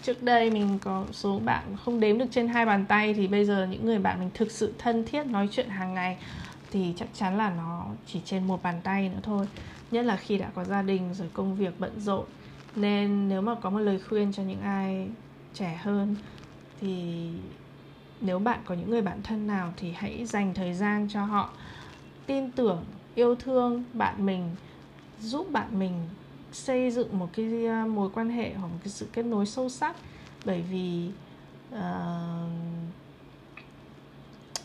trước 0.03 0.23
đây 0.23 0.51
mình 0.51 0.79
có 0.79 1.05
số 1.13 1.39
bạn 1.39 1.77
không 1.85 2.01
đếm 2.01 2.19
được 2.19 2.27
trên 2.31 2.49
hai 2.49 2.67
bàn 2.67 2.85
tay 2.89 3.15
thì 3.15 3.27
bây 3.27 3.45
giờ 3.45 3.67
những 3.71 3.87
người 3.87 3.99
bạn 3.99 4.21
mình 4.21 4.31
thực 4.35 4.51
sự 4.51 4.75
thân 4.79 5.05
thiết 5.05 5.27
nói 5.27 5.49
chuyện 5.53 5.69
hàng 5.69 5.95
ngày 5.95 6.19
thì 6.71 6.95
chắc 6.97 7.09
chắn 7.15 7.37
là 7.37 7.51
nó 7.51 7.87
chỉ 8.07 8.21
trên 8.25 8.47
một 8.47 8.63
bàn 8.63 8.81
tay 8.85 9.09
nữa 9.09 9.21
thôi. 9.23 9.49
Nhất 9.91 10.05
là 10.05 10.17
khi 10.17 10.39
đã 10.39 10.51
có 10.55 10.65
gia 10.65 10.83
đình 10.83 11.15
rồi 11.15 11.29
công 11.33 11.57
việc 11.57 11.81
bận 11.81 12.01
rộn. 12.01 12.25
Nên 12.77 13.29
nếu 13.29 13.41
mà 13.41 13.55
có 13.55 13.71
một 13.71 13.79
lời 13.79 14.01
khuyên 14.09 14.33
cho 14.33 14.43
những 14.43 14.61
ai 14.61 15.09
trẻ 15.55 15.81
hơn 15.83 16.17
thì 16.81 17.29
nếu 18.21 18.39
bạn 18.39 18.61
có 18.65 18.75
những 18.75 18.91
người 18.91 19.03
bạn 19.03 19.23
thân 19.23 19.47
nào 19.47 19.73
thì 19.77 19.93
hãy 19.93 20.27
dành 20.27 20.55
thời 20.55 20.75
gian 20.75 21.09
cho 21.11 21.25
họ. 21.25 21.51
Tin 22.27 22.51
tưởng, 22.51 22.85
yêu 23.15 23.35
thương 23.35 23.85
bạn 23.93 24.27
mình, 24.27 24.51
giúp 25.21 25.51
bạn 25.51 25.79
mình 25.79 25.93
xây 26.55 26.91
dựng 26.91 27.19
một 27.19 27.29
cái 27.33 27.67
à, 27.67 27.87
mối 27.87 28.11
quan 28.15 28.31
hệ 28.31 28.53
hoặc 28.55 28.67
một 28.67 28.79
cái 28.81 28.89
sự 28.89 29.09
kết 29.13 29.23
nối 29.23 29.47
sâu 29.47 29.69
sắc. 29.69 29.97
Bởi 30.45 30.63
vì 30.71 31.11
uh, 31.75 31.81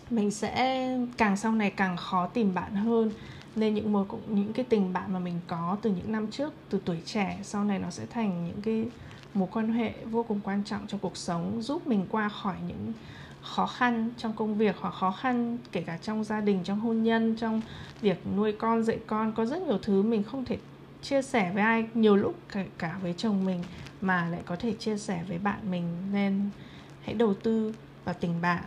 mình 0.09 0.31
sẽ 0.31 0.87
càng 1.17 1.37
sau 1.37 1.51
này 1.51 1.69
càng 1.71 1.97
khó 1.97 2.27
tìm 2.27 2.53
bạn 2.53 2.75
hơn. 2.75 3.11
Nên 3.55 3.73
những 3.73 3.91
mối 3.93 4.05
những 4.27 4.53
cái 4.53 4.65
tình 4.69 4.93
bạn 4.93 5.13
mà 5.13 5.19
mình 5.19 5.39
có 5.47 5.77
từ 5.81 5.89
những 5.89 6.11
năm 6.11 6.27
trước 6.27 6.53
từ 6.69 6.81
tuổi 6.85 6.97
trẻ 7.05 7.39
sau 7.43 7.63
này 7.63 7.79
nó 7.79 7.89
sẽ 7.89 8.05
thành 8.05 8.47
những 8.47 8.61
cái 8.61 8.85
mối 9.33 9.47
quan 9.51 9.73
hệ 9.73 9.93
vô 10.05 10.23
cùng 10.23 10.39
quan 10.43 10.63
trọng 10.63 10.87
trong 10.87 10.99
cuộc 10.99 11.17
sống 11.17 11.61
giúp 11.61 11.87
mình 11.87 12.05
qua 12.09 12.29
khỏi 12.29 12.55
những 12.67 12.93
khó 13.41 13.65
khăn 13.65 14.09
trong 14.17 14.33
công 14.33 14.57
việc 14.57 14.75
hoặc 14.79 14.93
khó 14.93 15.11
khăn 15.11 15.57
kể 15.71 15.81
cả 15.81 15.97
trong 16.01 16.23
gia 16.23 16.41
đình 16.41 16.59
trong 16.63 16.79
hôn 16.79 17.03
nhân 17.03 17.35
trong 17.35 17.61
việc 18.01 18.21
nuôi 18.35 18.51
con 18.51 18.83
dạy 18.83 18.99
con 19.07 19.31
có 19.31 19.45
rất 19.45 19.61
nhiều 19.61 19.77
thứ 19.81 20.01
mình 20.01 20.23
không 20.23 20.45
thể 20.45 20.57
chia 21.01 21.21
sẻ 21.21 21.51
với 21.53 21.63
ai 21.63 21.87
nhiều 21.93 22.15
lúc 22.15 22.35
cả, 22.49 22.63
cả 22.77 22.97
với 23.01 23.13
chồng 23.17 23.45
mình 23.45 23.63
mà 24.01 24.29
lại 24.29 24.41
có 24.45 24.55
thể 24.55 24.73
chia 24.73 24.97
sẻ 24.97 25.23
với 25.27 25.37
bạn 25.37 25.71
mình 25.71 25.97
nên 26.11 26.49
hãy 27.01 27.15
đầu 27.15 27.33
tư 27.33 27.73
vào 28.05 28.15
tình 28.19 28.41
bạn. 28.41 28.63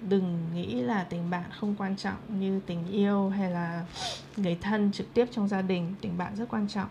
Đừng 0.00 0.38
nghĩ 0.54 0.82
là 0.82 1.04
tình 1.04 1.30
bạn 1.30 1.44
không 1.60 1.74
quan 1.78 1.96
trọng 1.96 2.40
như 2.40 2.60
tình 2.66 2.88
yêu 2.90 3.28
hay 3.28 3.50
là 3.50 3.84
người 4.36 4.58
thân 4.60 4.92
trực 4.92 5.14
tiếp 5.14 5.28
trong 5.30 5.48
gia 5.48 5.62
đình 5.62 5.94
tình 6.00 6.18
bạn 6.18 6.36
rất 6.36 6.44
quan 6.48 6.68
trọng. 6.68 6.88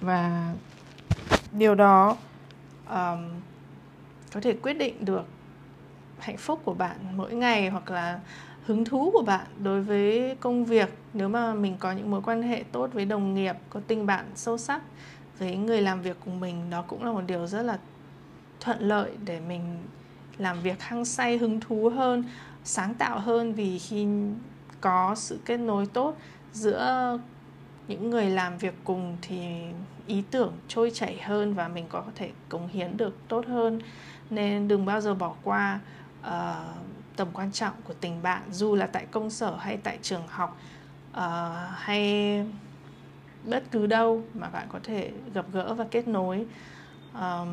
Và 0.00 0.54
điều 1.52 1.74
đó 1.74 2.16
um, 2.88 3.30
có 4.32 4.40
thể 4.40 4.52
quyết 4.52 4.74
định 4.74 5.04
được 5.04 5.24
hạnh 6.18 6.36
phúc 6.36 6.60
của 6.64 6.74
bạn 6.74 6.96
mỗi 7.16 7.34
ngày 7.34 7.68
hoặc 7.68 7.90
là 7.90 8.20
hứng 8.66 8.84
thú 8.84 9.10
của 9.10 9.22
bạn 9.22 9.46
đối 9.62 9.82
với 9.82 10.36
công 10.40 10.64
việc? 10.64 10.88
Nếu 11.14 11.28
mà 11.28 11.54
mình 11.54 11.76
có 11.78 11.92
những 11.92 12.10
mối 12.10 12.22
quan 12.24 12.42
hệ 12.42 12.64
tốt 12.72 12.90
với 12.92 13.04
đồng 13.04 13.34
nghiệp 13.34 13.56
có 13.70 13.80
tình 13.86 14.06
bạn 14.06 14.26
sâu 14.34 14.58
sắc 14.58 14.82
với 15.38 15.56
người 15.56 15.80
làm 15.80 16.02
việc 16.02 16.16
cùng 16.24 16.40
mình 16.40 16.70
đó 16.70 16.84
cũng 16.86 17.04
là 17.04 17.12
một 17.12 17.22
điều 17.26 17.46
rất 17.46 17.62
là 17.62 17.78
thuận 18.60 18.78
lợi 18.80 19.10
để 19.24 19.40
mình 19.40 19.78
làm 20.38 20.60
việc 20.60 20.82
hăng 20.82 21.04
say 21.04 21.38
hứng 21.38 21.60
thú 21.60 21.88
hơn 21.88 22.24
sáng 22.64 22.94
tạo 22.94 23.18
hơn. 23.18 23.54
Vì 23.54 23.78
khi 23.78 24.06
có 24.80 25.14
sự 25.14 25.38
kết 25.44 25.56
nối 25.56 25.86
tốt 25.86 26.16
giữa 26.52 27.18
những 27.88 28.10
người 28.10 28.30
làm 28.30 28.58
việc 28.58 28.74
cùng 28.84 29.16
thì 29.22 29.62
ý 30.06 30.22
tưởng 30.30 30.52
trôi 30.68 30.90
chảy 30.90 31.20
hơn 31.22 31.54
và 31.54 31.68
mình 31.68 31.84
có 31.88 32.04
thể 32.14 32.30
cống 32.48 32.68
hiến 32.68 32.96
được 32.96 33.16
tốt 33.28 33.46
hơn. 33.46 33.80
Nên 34.30 34.68
đừng 34.68 34.84
bao 34.84 35.00
giờ 35.00 35.14
bỏ 35.14 35.34
qua 35.42 35.80
uh, 36.20 36.32
tầm 37.16 37.28
quan 37.32 37.52
trọng 37.52 37.74
của 37.84 37.94
tình 37.94 38.22
bạn 38.22 38.42
dù 38.50 38.74
là 38.74 38.86
tại 38.86 39.06
công 39.10 39.30
sở 39.30 39.56
hay 39.56 39.76
tại 39.76 39.98
trường 40.02 40.22
học 40.28 40.58
uh, 41.10 41.22
hay 41.74 42.44
bất 43.44 43.64
cứ 43.70 43.86
đâu 43.86 44.22
mà 44.34 44.48
bạn 44.48 44.66
có 44.72 44.78
thể 44.82 45.10
gặp 45.34 45.46
gỡ 45.52 45.74
và 45.74 45.86
kết 45.90 46.08
nối. 46.08 46.46
Um, 47.14 47.48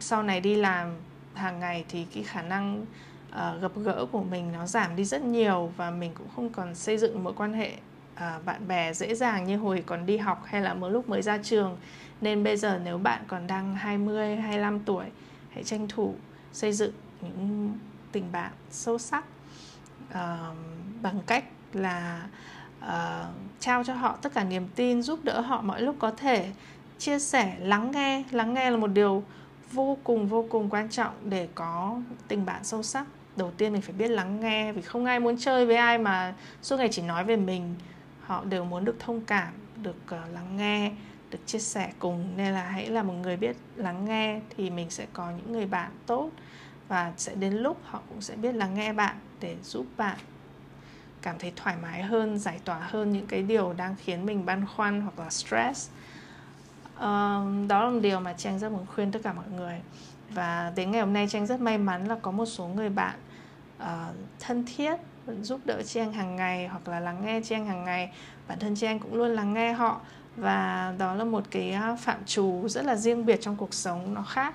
sau 0.00 0.22
này 0.22 0.40
đi 0.40 0.56
làm 0.56 0.96
hàng 1.34 1.60
ngày 1.60 1.84
thì 1.88 2.06
cái 2.14 2.22
khả 2.22 2.42
năng 2.42 2.86
uh, 3.30 3.62
gặp 3.62 3.72
gỡ 3.76 4.06
của 4.12 4.22
mình 4.22 4.52
nó 4.52 4.66
giảm 4.66 4.96
đi 4.96 5.04
rất 5.04 5.22
nhiều 5.22 5.72
và 5.76 5.90
mình 5.90 6.12
cũng 6.14 6.28
không 6.36 6.50
còn 6.50 6.74
xây 6.74 6.98
dựng 6.98 7.24
mối 7.24 7.32
quan 7.36 7.52
hệ 7.52 7.72
uh, 8.14 8.44
bạn 8.44 8.68
bè 8.68 8.92
dễ 8.92 9.14
dàng 9.14 9.44
như 9.44 9.56
hồi 9.56 9.84
còn 9.86 10.06
đi 10.06 10.16
học 10.16 10.42
hay 10.46 10.60
là 10.60 10.74
mỗi 10.74 10.90
lúc 10.90 11.08
mới 11.08 11.22
ra 11.22 11.38
trường. 11.42 11.76
Nên 12.20 12.44
bây 12.44 12.56
giờ 12.56 12.80
nếu 12.84 12.98
bạn 12.98 13.22
còn 13.26 13.46
đang 13.46 13.74
20, 13.74 14.36
25 14.36 14.80
tuổi 14.80 15.04
hãy 15.50 15.64
tranh 15.64 15.88
thủ 15.88 16.14
xây 16.52 16.72
dựng 16.72 16.92
những 17.20 17.72
tình 18.14 18.32
bạn 18.32 18.52
sâu 18.70 18.98
sắc 18.98 19.24
uh, 20.10 20.16
bằng 21.02 21.20
cách 21.26 21.44
là 21.72 22.26
uh, 22.84 23.34
trao 23.60 23.84
cho 23.84 23.94
họ 23.94 24.16
tất 24.22 24.34
cả 24.34 24.44
niềm 24.44 24.68
tin 24.74 25.02
giúp 25.02 25.24
đỡ 25.24 25.40
họ 25.40 25.60
mọi 25.60 25.82
lúc 25.82 25.96
có 25.98 26.10
thể 26.10 26.52
chia 26.98 27.18
sẻ 27.18 27.56
lắng 27.58 27.90
nghe. 27.90 28.24
Lắng 28.30 28.54
nghe 28.54 28.70
là 28.70 28.76
một 28.76 28.86
điều 28.86 29.22
vô 29.72 29.98
cùng 30.04 30.26
vô 30.26 30.46
cùng 30.50 30.70
quan 30.70 30.88
trọng 30.88 31.14
để 31.24 31.48
có 31.54 32.00
tình 32.28 32.46
bạn 32.46 32.64
sâu 32.64 32.82
sắc. 32.82 33.06
Đầu 33.36 33.50
tiên 33.50 33.72
mình 33.72 33.82
phải 33.82 33.92
biết 33.92 34.08
lắng 34.08 34.40
nghe 34.40 34.72
vì 34.72 34.82
không 34.82 35.04
ai 35.04 35.20
muốn 35.20 35.36
chơi 35.38 35.66
với 35.66 35.76
ai 35.76 35.98
mà 35.98 36.34
suốt 36.62 36.76
ngày 36.76 36.88
chỉ 36.92 37.02
nói 37.02 37.24
về 37.24 37.36
mình. 37.36 37.74
Họ 38.20 38.44
đều 38.44 38.64
muốn 38.64 38.84
được 38.84 38.96
thông 38.98 39.20
cảm 39.20 39.52
được 39.82 39.96
uh, 40.06 40.34
lắng 40.34 40.56
nghe 40.56 40.92
được 41.30 41.46
chia 41.46 41.58
sẻ 41.58 41.92
cùng. 41.98 42.36
Nên 42.36 42.52
là 42.52 42.62
hãy 42.62 42.90
là 42.90 43.02
một 43.02 43.14
người 43.14 43.36
biết 43.36 43.56
lắng 43.76 44.04
nghe 44.04 44.40
thì 44.56 44.70
mình 44.70 44.90
sẽ 44.90 45.06
có 45.12 45.30
những 45.30 45.52
người 45.52 45.66
bạn 45.66 45.90
tốt 46.06 46.30
và 46.88 47.12
sẽ 47.16 47.34
đến 47.34 47.52
lúc 47.52 47.80
họ 47.84 48.00
cũng 48.08 48.20
sẽ 48.20 48.36
biết 48.36 48.54
lắng 48.54 48.74
nghe 48.74 48.92
bạn 48.92 49.16
để 49.40 49.56
giúp 49.62 49.86
bạn 49.96 50.18
cảm 51.22 51.38
thấy 51.38 51.52
thoải 51.56 51.76
mái 51.82 52.02
hơn 52.02 52.38
giải 52.38 52.60
tỏa 52.64 52.78
hơn 52.78 53.12
những 53.12 53.26
cái 53.26 53.42
điều 53.42 53.72
đang 53.72 53.94
khiến 53.96 54.26
mình 54.26 54.46
băn 54.46 54.66
khoăn 54.66 55.00
hoặc 55.00 55.18
là 55.18 55.30
stress. 55.30 55.90
Um, 57.00 57.68
đó 57.68 57.84
là 57.84 57.90
một 57.90 58.00
điều 58.02 58.20
mà 58.20 58.32
trang 58.32 58.58
rất 58.58 58.72
muốn 58.72 58.86
khuyên 58.94 59.12
tất 59.12 59.20
cả 59.22 59.32
mọi 59.32 59.48
người. 59.56 59.80
Và 60.30 60.72
đến 60.76 60.90
ngày 60.90 61.00
hôm 61.00 61.12
nay 61.12 61.26
trang 61.30 61.46
rất 61.46 61.60
may 61.60 61.78
mắn 61.78 62.08
là 62.08 62.16
có 62.22 62.30
một 62.30 62.46
số 62.46 62.66
người 62.66 62.88
bạn 62.88 63.18
uh, 63.82 63.86
thân 64.40 64.64
thiết 64.76 64.96
giúp 65.42 65.60
đỡ 65.64 65.82
trang 65.82 66.12
hàng 66.12 66.36
ngày 66.36 66.68
hoặc 66.68 66.88
là 66.88 67.00
lắng 67.00 67.24
nghe 67.24 67.40
trang 67.44 67.66
hàng 67.66 67.84
ngày. 67.84 68.12
Bản 68.48 68.58
thân 68.58 68.76
trang 68.76 68.98
cũng 68.98 69.14
luôn 69.14 69.30
lắng 69.30 69.54
nghe 69.54 69.72
họ. 69.72 70.00
Và 70.36 70.94
đó 70.98 71.14
là 71.14 71.24
một 71.24 71.44
cái 71.50 71.72
ờ, 71.72 71.96
phạm 72.00 72.24
trù 72.24 72.68
rất 72.68 72.84
là 72.84 72.96
riêng 72.96 73.26
biệt 73.26 73.40
trong 73.40 73.56
cuộc 73.56 73.74
sống 73.74 74.14
nó 74.14 74.22
khác 74.22 74.54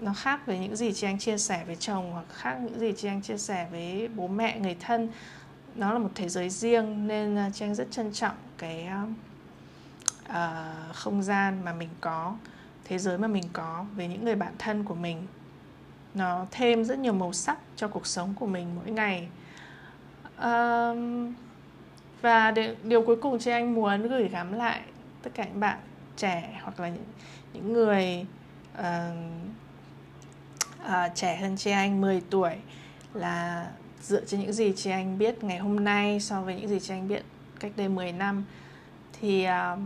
nó 0.00 0.12
khác 0.14 0.46
với 0.46 0.58
những 0.58 0.76
gì 0.76 0.92
chị 0.92 1.06
anh 1.06 1.18
chia 1.18 1.38
sẻ 1.38 1.64
với 1.66 1.76
chồng 1.76 2.12
hoặc 2.12 2.24
khác 2.32 2.58
những 2.62 2.78
gì 2.78 2.92
chị 2.96 3.08
anh 3.08 3.22
chia 3.22 3.38
sẻ 3.38 3.68
với 3.70 4.08
bố 4.16 4.28
mẹ 4.28 4.60
người 4.60 4.76
thân. 4.80 5.08
Nó 5.74 5.92
là 5.92 5.98
một 5.98 6.10
thế 6.14 6.28
giới 6.28 6.50
riêng 6.50 7.06
nên 7.06 7.36
à, 7.36 7.50
chị 7.54 7.64
anh 7.64 7.74
rất 7.74 7.90
trân 7.90 8.12
trọng 8.12 8.36
cái 8.58 8.88
uh, 10.28 10.94
không 10.94 11.22
gian 11.22 11.64
mà 11.64 11.72
mình 11.72 11.88
có 12.00 12.36
thế 12.84 12.98
giới 12.98 13.18
mà 13.18 13.28
mình 13.28 13.44
có 13.52 13.84
với 13.96 14.08
những 14.08 14.24
người 14.24 14.34
bạn 14.34 14.52
thân 14.58 14.84
của 14.84 14.94
mình. 14.94 15.26
Nó 16.14 16.46
thêm 16.50 16.84
rất 16.84 16.98
nhiều 16.98 17.12
màu 17.12 17.32
sắc 17.32 17.58
cho 17.76 17.88
cuộc 17.88 18.06
sống 18.06 18.34
của 18.38 18.46
mình 18.46 18.68
mỗi 18.76 18.90
ngày. 18.90 19.28
Uh, 20.36 20.98
và 22.20 22.54
điều 22.84 23.02
cuối 23.02 23.16
cùng 23.16 23.38
chị 23.38 23.50
anh 23.50 23.74
muốn 23.74 24.08
gửi 24.08 24.28
gắm 24.28 24.52
lại 24.52 24.80
tất 25.22 25.30
cả 25.34 25.44
những 25.44 25.60
bạn 25.60 25.78
trẻ 26.16 26.60
hoặc 26.62 26.80
là 26.80 26.88
những, 26.88 27.04
những 27.52 27.72
người 27.72 28.26
uh, 28.78 28.84
uh, 30.84 31.14
trẻ 31.14 31.36
hơn 31.36 31.56
chị 31.56 31.70
anh 31.70 32.00
10 32.00 32.22
tuổi 32.30 32.52
là 33.14 33.66
dựa 34.02 34.24
trên 34.24 34.40
những 34.40 34.52
gì 34.52 34.72
chị 34.76 34.90
anh 34.90 35.18
biết 35.18 35.44
ngày 35.44 35.58
hôm 35.58 35.84
nay 35.84 36.20
so 36.20 36.42
với 36.42 36.54
những 36.54 36.68
gì 36.68 36.80
chị 36.80 36.94
anh 36.94 37.08
biết 37.08 37.22
cách 37.60 37.72
đây 37.76 37.88
10 37.88 38.12
năm. 38.12 38.44
Thì 39.20 39.46
uh, 39.46 39.78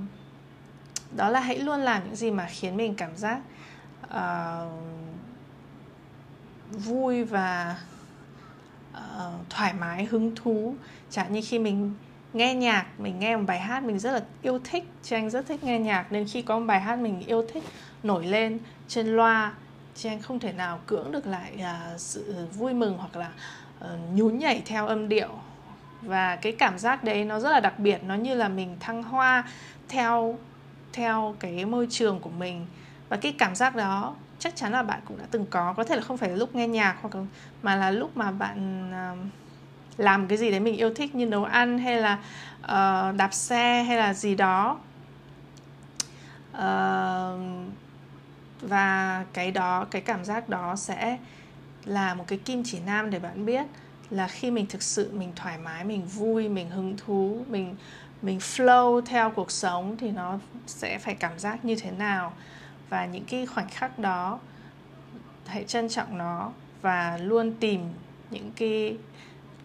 đó 1.16 1.28
là 1.28 1.40
hãy 1.40 1.58
luôn 1.58 1.80
làm 1.80 2.04
những 2.04 2.16
gì 2.16 2.30
mà 2.30 2.46
khiến 2.50 2.76
mình 2.76 2.94
cảm 2.94 3.16
giác 3.16 3.40
uh, 4.06 4.72
vui 6.70 7.24
và 7.24 7.78
uh, 8.94 9.50
thoải 9.50 9.72
mái 9.72 10.04
hứng 10.04 10.34
thú. 10.36 10.74
Chẳng 11.10 11.32
như 11.32 11.40
khi 11.44 11.58
mình 11.58 11.94
nghe 12.32 12.54
nhạc 12.54 12.86
mình 12.98 13.18
nghe 13.18 13.36
một 13.36 13.44
bài 13.46 13.60
hát 13.60 13.84
mình 13.84 13.98
rất 13.98 14.12
là 14.12 14.22
yêu 14.42 14.58
thích 14.64 14.84
chị 15.02 15.16
anh 15.16 15.30
rất 15.30 15.46
thích 15.46 15.64
nghe 15.64 15.78
nhạc 15.78 16.12
nên 16.12 16.28
khi 16.28 16.42
có 16.42 16.58
một 16.58 16.64
bài 16.66 16.80
hát 16.80 16.98
mình 16.98 17.20
yêu 17.26 17.44
thích 17.52 17.64
nổi 18.02 18.26
lên 18.26 18.58
trên 18.88 19.06
loa 19.06 19.52
chị 19.94 20.08
anh 20.08 20.22
không 20.22 20.38
thể 20.38 20.52
nào 20.52 20.80
cưỡng 20.86 21.12
được 21.12 21.26
lại 21.26 21.52
uh, 21.56 22.00
sự 22.00 22.46
vui 22.54 22.74
mừng 22.74 22.98
hoặc 22.98 23.16
là 23.16 23.30
uh, 23.84 24.14
nhún 24.14 24.38
nhảy 24.38 24.62
theo 24.66 24.86
âm 24.86 25.08
điệu. 25.08 25.30
Và 26.02 26.36
cái 26.36 26.52
cảm 26.52 26.78
giác 26.78 27.04
đấy 27.04 27.24
nó 27.24 27.40
rất 27.40 27.50
là 27.50 27.60
đặc 27.60 27.78
biệt 27.78 28.04
nó 28.04 28.14
như 28.14 28.34
là 28.34 28.48
mình 28.48 28.76
thăng 28.80 29.02
hoa 29.02 29.44
theo 29.88 30.38
theo 30.92 31.34
cái 31.40 31.64
môi 31.64 31.86
trường 31.90 32.20
của 32.20 32.30
mình. 32.30 32.66
Và 33.08 33.16
cái 33.16 33.34
cảm 33.38 33.54
giác 33.54 33.76
đó 33.76 34.14
chắc 34.38 34.56
chắn 34.56 34.72
là 34.72 34.82
bạn 34.82 35.00
cũng 35.08 35.18
đã 35.18 35.24
từng 35.30 35.46
có 35.50 35.74
có 35.76 35.84
thể 35.84 35.96
là 35.96 36.02
không 36.02 36.16
phải 36.16 36.36
lúc 36.36 36.54
nghe 36.54 36.68
nhạc 36.68 36.96
hoặc 37.00 37.24
mà 37.62 37.76
là 37.76 37.90
lúc 37.90 38.16
mà 38.16 38.30
bạn 38.30 38.90
uh, 39.12 39.18
làm 39.96 40.26
cái 40.28 40.38
gì 40.38 40.50
đấy 40.50 40.60
mình 40.60 40.76
yêu 40.76 40.94
thích 40.94 41.14
như 41.14 41.26
nấu 41.26 41.44
ăn 41.44 41.78
hay 41.78 42.00
là 42.00 42.18
uh, 42.62 43.16
đạp 43.16 43.34
xe 43.34 43.82
hay 43.82 43.96
là 43.96 44.14
gì 44.14 44.34
đó. 44.34 44.78
Uh, 46.52 47.40
và 48.62 49.24
cái 49.32 49.50
đó 49.50 49.86
cái 49.90 50.02
cảm 50.02 50.24
giác 50.24 50.48
đó 50.48 50.76
sẽ 50.76 51.18
là 51.84 52.14
một 52.14 52.24
cái 52.26 52.38
kim 52.38 52.62
chỉ 52.64 52.80
nam 52.86 53.10
để 53.10 53.18
bạn 53.18 53.46
biết 53.46 53.66
là 54.10 54.28
khi 54.28 54.50
mình 54.50 54.66
thực 54.66 54.82
sự 54.82 55.10
mình 55.12 55.32
thoải 55.36 55.58
mái 55.58 55.84
mình 55.84 56.06
vui 56.06 56.48
mình 56.48 56.70
hứng 56.70 56.96
thú 56.96 57.44
mình 57.48 57.76
mình 58.22 58.38
flow 58.38 59.00
theo 59.00 59.30
cuộc 59.30 59.50
sống 59.50 59.96
thì 59.96 60.10
nó 60.10 60.38
sẽ 60.66 60.98
phải 60.98 61.14
cảm 61.14 61.38
giác 61.38 61.64
như 61.64 61.76
thế 61.76 61.90
nào. 61.90 62.32
Và 62.88 63.06
những 63.06 63.24
cái 63.24 63.46
khoảnh 63.46 63.68
khắc 63.68 63.98
đó 63.98 64.38
hãy 65.46 65.64
trân 65.64 65.88
trọng 65.88 66.18
nó 66.18 66.50
và 66.82 67.18
luôn 67.18 67.54
tìm 67.60 67.80
những 68.30 68.52
cái 68.56 68.96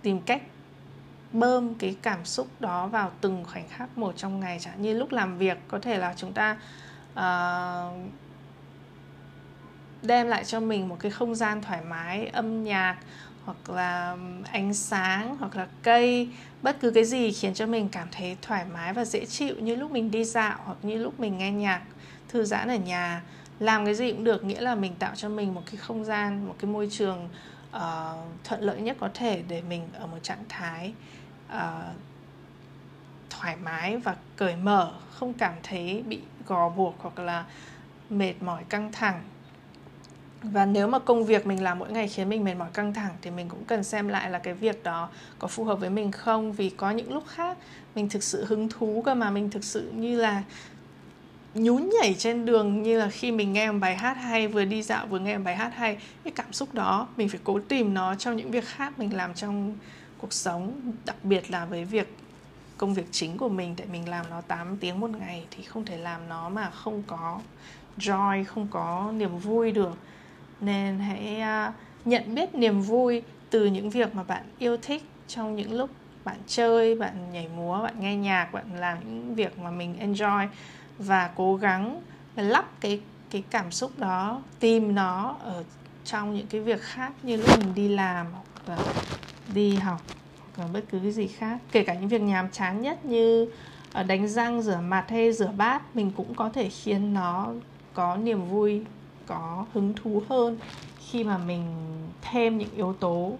tìm 0.02 0.22
cách 0.22 0.42
bơm 1.32 1.76
cái 1.76 1.96
cảm 2.02 2.26
xúc 2.26 2.48
đó 2.60 2.88
vào 2.88 3.12
từng 3.22 3.46
khoảnh 3.46 3.68
khắc 3.70 3.98
một 3.98 4.18
trong 4.18 4.40
ngày. 4.40 4.58
Chẳng 4.60 4.82
như 4.82 4.94
lúc 4.94 5.12
làm 5.12 5.38
việc 5.38 5.58
có 5.68 5.80
thể 5.80 5.98
là 5.98 6.14
chúng 6.18 6.34
ta 6.34 6.58
uh, 7.14 8.12
đem 10.08 10.28
lại 10.28 10.46
cho 10.46 10.60
mình 10.60 10.90
một 10.90 10.98
cái 11.00 11.12
không 11.12 11.36
gian 11.36 11.62
thoải 11.62 11.82
mái 11.82 12.28
âm 12.28 12.64
nhạc 12.64 12.98
hoặc 13.46 13.70
là 13.70 14.18
ánh 14.52 14.74
sáng 14.74 15.38
hoặc 15.38 15.56
là 15.56 15.68
cây. 15.84 16.30
Bất 16.62 16.78
cứ 16.80 16.92
cái 16.92 17.06
gì 17.06 17.32
khiến 17.32 17.54
cho 17.54 17.66
mình 17.66 17.90
cảm 17.90 18.08
thấy 18.12 18.38
thoải 18.42 18.66
mái 18.74 18.94
và 18.94 19.06
dễ 19.06 19.26
chịu 19.26 19.56
như 19.60 19.76
lúc 19.76 19.92
mình 19.92 20.12
đi 20.12 20.24
dạo 20.24 20.60
hoặc 20.66 20.78
như 20.82 20.96
lúc 20.96 21.20
mình 21.20 21.38
nghe 21.38 21.52
nhạc 21.52 21.82
thư 22.28 22.44
giãn 22.44 22.68
ở 22.68 22.76
nhà. 22.76 23.22
Làm 23.60 23.86
cái 23.86 23.96
gì 23.96 24.12
cũng 24.12 24.24
được 24.24 24.44
nghĩa 24.44 24.62
là 24.62 24.76
mình 24.76 24.96
tạo 25.00 25.12
cho 25.16 25.30
mình 25.30 25.54
một 25.54 25.64
cái 25.66 25.76
không 25.76 26.06
gian 26.06 26.48
một 26.48 26.56
cái 26.60 26.72
môi 26.72 26.88
trường 26.92 27.30
uh, 27.76 27.82
thuận 28.44 28.62
lợi 28.62 28.82
nhất 28.82 28.98
có 29.00 29.10
thể 29.14 29.44
để 29.48 29.62
mình 29.62 29.90
ở 30.00 30.08
một 30.08 30.18
trạng 30.24 30.44
thái 30.50 30.94
uh, 31.56 31.62
thoải 33.30 33.56
mái 33.56 33.98
và 33.98 34.16
cởi 34.36 34.56
mở 34.56 34.92
không 35.12 35.34
cảm 35.34 35.54
thấy 35.64 36.04
bị 36.08 36.22
gò 36.48 36.70
buộc 36.70 36.96
hoặc 37.00 37.20
là 37.20 37.46
mệt 38.10 38.34
mỏi 38.42 38.64
căng 38.70 38.92
thẳng 38.92 39.24
và 40.44 40.66
nếu 40.66 40.88
mà 40.88 41.00
công 41.00 41.26
việc 41.26 41.48
mình 41.48 41.64
làm 41.64 41.80
mỗi 41.80 41.92
ngày 41.92 42.08
khiến 42.08 42.30
mình 42.30 42.44
mệt 42.44 42.54
mỏi 42.54 42.70
căng 42.74 42.94
thẳng 42.94 43.14
thì 43.22 43.32
mình 43.32 43.50
cũng 43.50 43.66
cần 43.66 43.84
xem 43.84 44.08
lại 44.08 44.30
là 44.30 44.40
cái 44.40 44.54
việc 44.54 44.84
đó 44.84 45.10
có 45.40 45.48
phù 45.48 45.64
hợp 45.64 45.80
với 45.80 45.90
mình 45.90 46.12
không? 46.12 46.54
Vì 46.54 46.70
có 46.70 46.92
những 46.92 47.14
lúc 47.14 47.24
khác, 47.28 47.58
mình 47.96 48.10
thực 48.10 48.24
sự 48.24 48.46
hứng 48.46 48.70
thú 48.70 49.02
cơ 49.06 49.16
mà 49.16 49.30
mình 49.30 49.50
thực 49.50 49.64
sự 49.64 49.92
như 49.96 50.20
là 50.20 50.44
nhún 51.54 51.90
nhảy 52.02 52.14
trên 52.14 52.46
đường, 52.46 52.84
như 52.84 53.00
là 53.00 53.10
khi 53.10 53.32
mình 53.32 53.54
nghe 53.54 53.72
một 53.72 53.78
bài 53.82 53.96
hát 53.96 54.14
hay, 54.14 54.48
vừa 54.48 54.66
đi 54.66 54.84
dạo 54.84 55.08
vừa 55.08 55.20
nghe 55.20 55.38
một 55.38 55.44
bài 55.44 55.56
hát 55.56 55.72
hay. 55.76 55.98
Cái 56.24 56.34
cảm 56.36 56.54
xúc 56.54 56.74
đó, 56.74 57.08
mình 57.18 57.30
phải 57.30 57.40
cố 57.44 57.60
tìm 57.68 57.94
nó 57.94 58.16
trong 58.16 58.36
những 58.36 58.52
việc 58.52 58.66
khác 58.66 59.00
mình 59.00 59.16
làm 59.16 59.34
trong 59.34 59.76
cuộc 60.18 60.34
sống, 60.34 60.72
đặc 61.06 61.16
biệt 61.24 61.52
là 61.52 61.66
với 61.66 61.86
việc 61.86 62.16
công 62.78 62.94
việc 62.94 63.06
chính 63.12 63.38
của 63.38 63.50
mình, 63.50 63.76
tại 63.78 63.88
mình 63.92 64.10
làm 64.10 64.26
nó 64.30 64.42
8 64.42 64.78
tiếng 64.78 65.00
một 65.00 65.10
ngày 65.10 65.46
thì 65.52 65.64
không 65.64 65.86
thể 65.86 65.98
làm 65.98 66.30
nó 66.30 66.50
mà 66.50 66.70
không 66.70 67.04
có 67.08 67.40
joy, 67.98 68.46
không 68.46 68.68
có 68.72 69.12
niềm 69.18 69.38
vui 69.38 69.72
được 69.72 69.98
nên 70.62 71.00
hãy 71.00 71.42
uh, 71.68 71.74
nhận 72.06 72.36
biết 72.36 72.56
niềm 72.56 72.82
vui 72.82 73.22
từ 73.50 73.66
những 73.66 73.90
việc 73.90 74.16
mà 74.16 74.24
bạn 74.24 74.44
yêu 74.60 74.78
thích 74.82 75.04
trong 75.28 75.56
những 75.56 75.74
lúc 75.74 75.90
bạn 76.24 76.38
chơi 76.48 76.96
bạn 76.96 77.14
nhảy 77.32 77.48
múa 77.56 77.84
bạn 77.84 77.94
nghe 78.00 78.16
nhạc 78.16 78.54
bạn 78.54 78.66
làm 78.76 78.98
những 79.00 79.36
việc 79.36 79.60
mà 79.60 79.72
mình 79.72 79.96
enjoy 80.00 80.48
và 81.00 81.30
cố 81.36 81.56
gắng 81.56 82.02
lắp 82.36 82.66
cái 82.80 83.02
cái 83.30 83.44
cảm 83.50 83.72
xúc 83.72 83.92
đó 83.98 84.42
tìm 84.60 84.96
nó 84.96 85.36
ở 85.44 85.64
trong 86.06 86.36
những 86.36 86.48
cái 86.48 86.62
việc 86.62 86.82
khác 86.82 87.12
như 87.24 87.38
lúc 87.38 87.60
mình 87.60 87.76
đi 87.76 87.88
làm 87.88 88.26
hoặc 88.34 88.70
là 88.70 88.94
đi 89.54 89.76
học 89.76 90.02
hoặc 90.56 90.64
là 90.64 90.70
bất 90.74 90.84
cứ 90.92 91.00
cái 91.00 91.12
gì 91.12 91.28
khác. 91.28 91.58
Kể 91.72 91.84
cả 91.84 91.94
những 91.94 92.08
việc 92.08 92.22
nhàm 92.22 92.50
chán 92.50 92.82
nhất 92.82 93.06
như 93.06 93.48
ở 93.94 94.04
đánh 94.04 94.28
răng 94.28 94.62
rửa 94.62 94.80
mặt 94.88 95.06
hay 95.10 95.34
rửa 95.34 95.52
bát 95.58 95.96
mình 95.96 96.12
cũng 96.18 96.36
có 96.36 96.50
thể 96.50 96.70
khiến 96.70 97.14
nó 97.14 97.48
có 97.94 98.16
niềm 98.16 98.50
vui 98.50 98.84
có 99.28 99.66
hứng 99.74 99.94
thú 99.94 100.24
hơn 100.30 100.58
khi 101.00 101.24
mà 101.24 101.38
mình 101.38 101.66
thêm 102.22 102.58
những 102.58 102.76
yếu 102.76 102.94
tố 102.94 103.38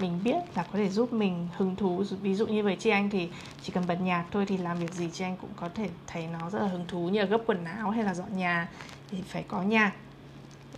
mình 0.00 0.20
biết 0.24 0.38
là 0.54 0.62
có 0.62 0.78
thể 0.78 0.88
giúp 0.88 1.12
mình 1.12 1.48
hứng 1.56 1.76
thú. 1.76 2.04
Ví 2.22 2.34
dụ 2.34 2.46
như 2.46 2.62
với 2.62 2.76
chị 2.76 2.90
anh 2.90 3.10
thì 3.10 3.28
chỉ 3.62 3.72
cần 3.72 3.84
bật 3.86 4.00
nhạc 4.00 4.24
thôi 4.30 4.46
thì 4.46 4.56
làm 4.56 4.78
việc 4.78 4.92
gì 4.92 5.10
chị 5.12 5.24
anh 5.24 5.36
cũng 5.36 5.50
có 5.56 5.68
thể 5.74 5.88
thấy 6.06 6.26
nó 6.26 6.50
rất 6.50 6.58
là 6.58 6.68
hứng 6.68 6.84
thú 6.88 7.08
như 7.08 7.20
là 7.20 7.26
gấp 7.26 7.40
quần 7.46 7.64
áo 7.64 7.90
hay 7.90 8.04
là 8.04 8.14
dọn 8.14 8.36
nhà 8.36 8.68
thì 9.10 9.18
phải 9.22 9.42
có 9.48 9.62
nhạc. 9.62 9.92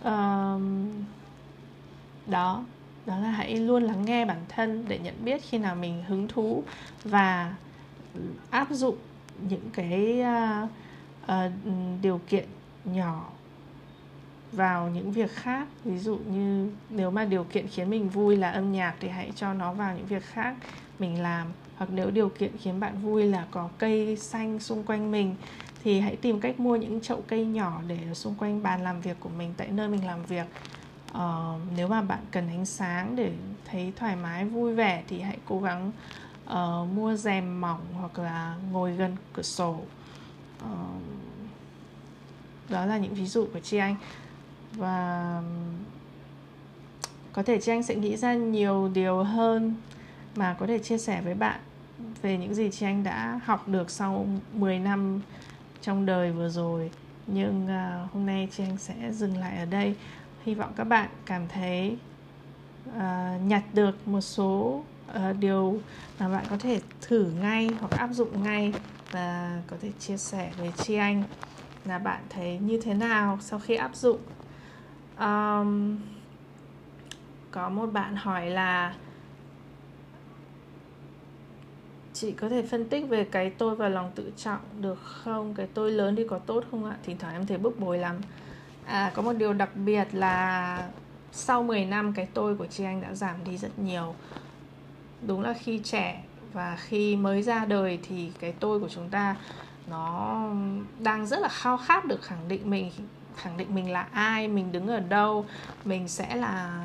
Um, 0.03 0.89
đó 2.27 2.63
đó 3.05 3.17
là 3.17 3.29
hãy 3.29 3.55
luôn 3.55 3.83
lắng 3.83 4.05
nghe 4.05 4.25
bản 4.25 4.41
thân 4.49 4.85
để 4.87 4.99
nhận 4.99 5.25
biết 5.25 5.41
khi 5.49 5.57
nào 5.57 5.75
mình 5.75 6.03
hứng 6.07 6.27
thú 6.27 6.63
và 7.03 7.55
áp 8.49 8.67
dụng 8.71 8.95
những 9.49 9.69
cái 9.73 10.21
uh, 10.21 10.69
uh, 11.23 11.51
điều 12.01 12.21
kiện 12.27 12.45
nhỏ 12.85 13.29
vào 14.51 14.89
những 14.89 15.11
việc 15.11 15.31
khác. 15.31 15.67
Ví 15.83 15.97
dụ 15.97 16.17
như 16.17 16.69
nếu 16.89 17.11
mà 17.11 17.25
điều 17.25 17.43
kiện 17.43 17.67
khiến 17.67 17.89
mình 17.89 18.09
vui 18.09 18.37
là 18.37 18.51
âm 18.51 18.71
nhạc 18.71 18.95
thì 18.99 19.07
hãy 19.07 19.31
cho 19.35 19.53
nó 19.53 19.73
vào 19.73 19.95
những 19.95 20.05
việc 20.05 20.23
khác 20.23 20.55
mình 20.99 21.21
làm. 21.21 21.47
Hoặc 21.77 21.89
nếu 21.93 22.11
điều 22.11 22.29
kiện 22.29 22.57
khiến 22.57 22.79
bạn 22.79 23.01
vui 23.01 23.23
là 23.23 23.45
có 23.51 23.69
cây 23.77 24.15
xanh 24.15 24.59
xung 24.59 24.83
quanh 24.83 25.11
mình 25.11 25.35
thì 25.83 25.99
hãy 25.99 26.15
tìm 26.15 26.39
cách 26.39 26.59
mua 26.59 26.75
những 26.75 27.01
chậu 27.01 27.23
cây 27.27 27.45
nhỏ 27.45 27.81
để 27.87 27.99
ở 28.07 28.13
xung 28.13 28.35
quanh 28.35 28.63
bàn 28.63 28.83
làm 28.83 29.01
việc 29.01 29.17
của 29.19 29.29
mình 29.29 29.53
tại 29.57 29.67
nơi 29.67 29.87
mình 29.87 30.05
làm 30.05 30.25
việc. 30.25 30.45
Uh, 31.11 31.21
nếu 31.77 31.87
mà 31.87 32.01
bạn 32.01 32.19
cần 32.31 32.47
ánh 32.47 32.65
sáng 32.65 33.15
để 33.15 33.33
thấy 33.65 33.93
thoải 33.95 34.15
mái 34.15 34.45
vui 34.45 34.75
vẻ 34.75 35.03
thì 35.07 35.19
hãy 35.19 35.37
cố 35.45 35.61
gắng 35.61 35.91
uh, 36.45 36.89
mua 36.93 37.15
rèm 37.15 37.61
mỏng 37.61 37.81
hoặc 37.93 38.19
là 38.19 38.55
ngồi 38.71 38.93
gần 38.93 39.15
cửa 39.33 39.43
sổ. 39.43 39.79
Uh, 40.63 40.69
đó 42.69 42.85
là 42.85 42.97
những 42.97 43.13
ví 43.13 43.25
dụ 43.25 43.47
của 43.53 43.59
chị 43.59 43.77
anh 43.77 43.95
và 44.77 45.41
có 47.33 47.43
thể 47.43 47.59
chị 47.61 47.71
anh 47.71 47.83
sẽ 47.83 47.95
nghĩ 47.95 48.17
ra 48.17 48.33
nhiều 48.33 48.89
điều 48.93 49.23
hơn 49.23 49.75
mà 50.35 50.55
có 50.59 50.67
thể 50.67 50.79
chia 50.79 50.97
sẻ 50.97 51.21
với 51.21 51.33
bạn 51.33 51.59
về 52.21 52.37
những 52.37 52.55
gì 52.55 52.69
chị 52.71 52.85
anh 52.85 53.03
đã 53.03 53.39
học 53.45 53.67
được 53.67 53.89
sau 53.89 54.27
10 54.53 54.79
năm 54.79 55.21
trong 55.81 56.05
đời 56.05 56.31
vừa 56.31 56.49
rồi. 56.49 56.91
Nhưng 57.27 57.65
uh, 57.65 58.13
hôm 58.13 58.25
nay 58.25 58.47
chị 58.51 58.63
anh 58.63 58.77
sẽ 58.77 59.11
dừng 59.11 59.37
lại 59.37 59.57
ở 59.57 59.65
đây. 59.65 59.95
Hy 60.43 60.55
vọng 60.55 60.71
các 60.75 60.83
bạn 60.83 61.09
cảm 61.25 61.47
thấy 61.47 61.97
uh, 62.89 63.01
nhặt 63.41 63.63
được 63.73 64.07
một 64.07 64.21
số 64.21 64.83
uh, 65.11 65.37
điều 65.39 65.79
mà 66.19 66.29
bạn 66.29 66.45
có 66.49 66.57
thể 66.57 66.81
thử 67.01 67.31
ngay 67.41 67.69
hoặc 67.79 67.91
áp 67.91 68.09
dụng 68.11 68.43
ngay 68.43 68.73
và 69.11 69.61
có 69.67 69.77
thể 69.81 69.91
chia 69.99 70.17
sẻ 70.17 70.51
với 70.57 70.71
chị 70.77 70.95
anh 70.95 71.23
là 71.85 71.99
bạn 71.99 72.21
thấy 72.29 72.59
như 72.59 72.81
thế 72.81 72.93
nào 72.93 73.37
sau 73.41 73.59
khi 73.59 73.75
áp 73.75 73.95
dụng 73.95 74.19
um, 75.19 75.97
có 77.51 77.69
một 77.69 77.85
bạn 77.85 78.15
hỏi 78.15 78.49
là 78.49 78.95
chị 82.13 82.31
có 82.31 82.49
thể 82.49 82.61
phân 82.61 82.89
tích 82.89 83.09
về 83.09 83.23
cái 83.23 83.49
tôi 83.49 83.75
và 83.75 83.89
lòng 83.89 84.11
tự 84.15 84.31
trọng 84.37 84.59
được 84.81 84.99
không? 85.03 85.53
Cái 85.53 85.67
tôi 85.73 85.91
lớn 85.91 86.15
thì 86.15 86.23
có 86.29 86.39
tốt 86.39 86.63
không 86.71 86.85
ạ? 86.85 86.97
Thỉnh 87.03 87.17
thoảng 87.17 87.33
em 87.33 87.45
thấy 87.45 87.57
bức 87.57 87.79
bối 87.79 87.97
lắm. 87.97 88.15
À 88.85 89.11
có 89.15 89.21
một 89.21 89.33
điều 89.33 89.53
đặc 89.53 89.69
biệt 89.75 90.07
là 90.11 90.89
sau 91.31 91.63
10 91.63 91.85
năm 91.85 92.13
cái 92.13 92.27
tôi 92.33 92.55
của 92.55 92.65
chị 92.65 92.83
anh 92.83 93.01
đã 93.01 93.13
giảm 93.13 93.35
đi 93.45 93.57
rất 93.57 93.79
nhiều. 93.79 94.15
Đúng 95.27 95.41
là 95.41 95.53
khi 95.53 95.79
trẻ 95.83 96.23
và 96.53 96.77
khi 96.79 97.15
mới 97.15 97.41
ra 97.41 97.65
đời 97.65 97.99
thì 98.03 98.31
cái 98.39 98.53
tôi 98.59 98.79
của 98.79 98.89
chúng 98.89 99.09
ta 99.09 99.35
nó 99.89 100.39
đang 100.99 101.27
rất 101.27 101.39
là 101.39 101.47
khao 101.47 101.77
khát 101.77 102.05
được 102.05 102.21
khẳng 102.21 102.47
định 102.47 102.69
mình 102.69 102.91
khẳng 103.37 103.57
định 103.57 103.75
mình 103.75 103.91
là 103.91 104.07
ai 104.11 104.47
mình 104.47 104.71
đứng 104.71 104.87
ở 104.87 104.99
đâu 104.99 105.45
mình 105.85 106.07
sẽ 106.07 106.35
là 106.35 106.81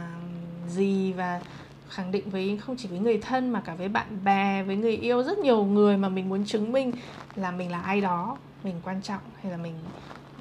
gì 0.68 1.12
và 1.12 1.40
khẳng 1.88 2.10
định 2.10 2.30
với 2.30 2.58
không 2.66 2.76
chỉ 2.76 2.88
với 2.88 2.98
người 2.98 3.18
thân 3.18 3.50
mà 3.50 3.60
cả 3.60 3.74
với 3.74 3.88
bạn 3.88 4.24
bè 4.24 4.62
với 4.62 4.76
người 4.76 4.96
yêu. 4.96 5.22
Rất 5.22 5.38
nhiều 5.38 5.64
người 5.64 5.96
mà 5.96 6.08
mình 6.08 6.28
muốn 6.28 6.44
chứng 6.44 6.72
minh 6.72 6.92
là 7.34 7.50
mình 7.50 7.70
là 7.70 7.80
ai 7.80 8.00
đó 8.00 8.36
mình 8.64 8.80
quan 8.84 9.02
trọng 9.02 9.22
hay 9.42 9.52
là 9.52 9.58
mình 9.58 9.74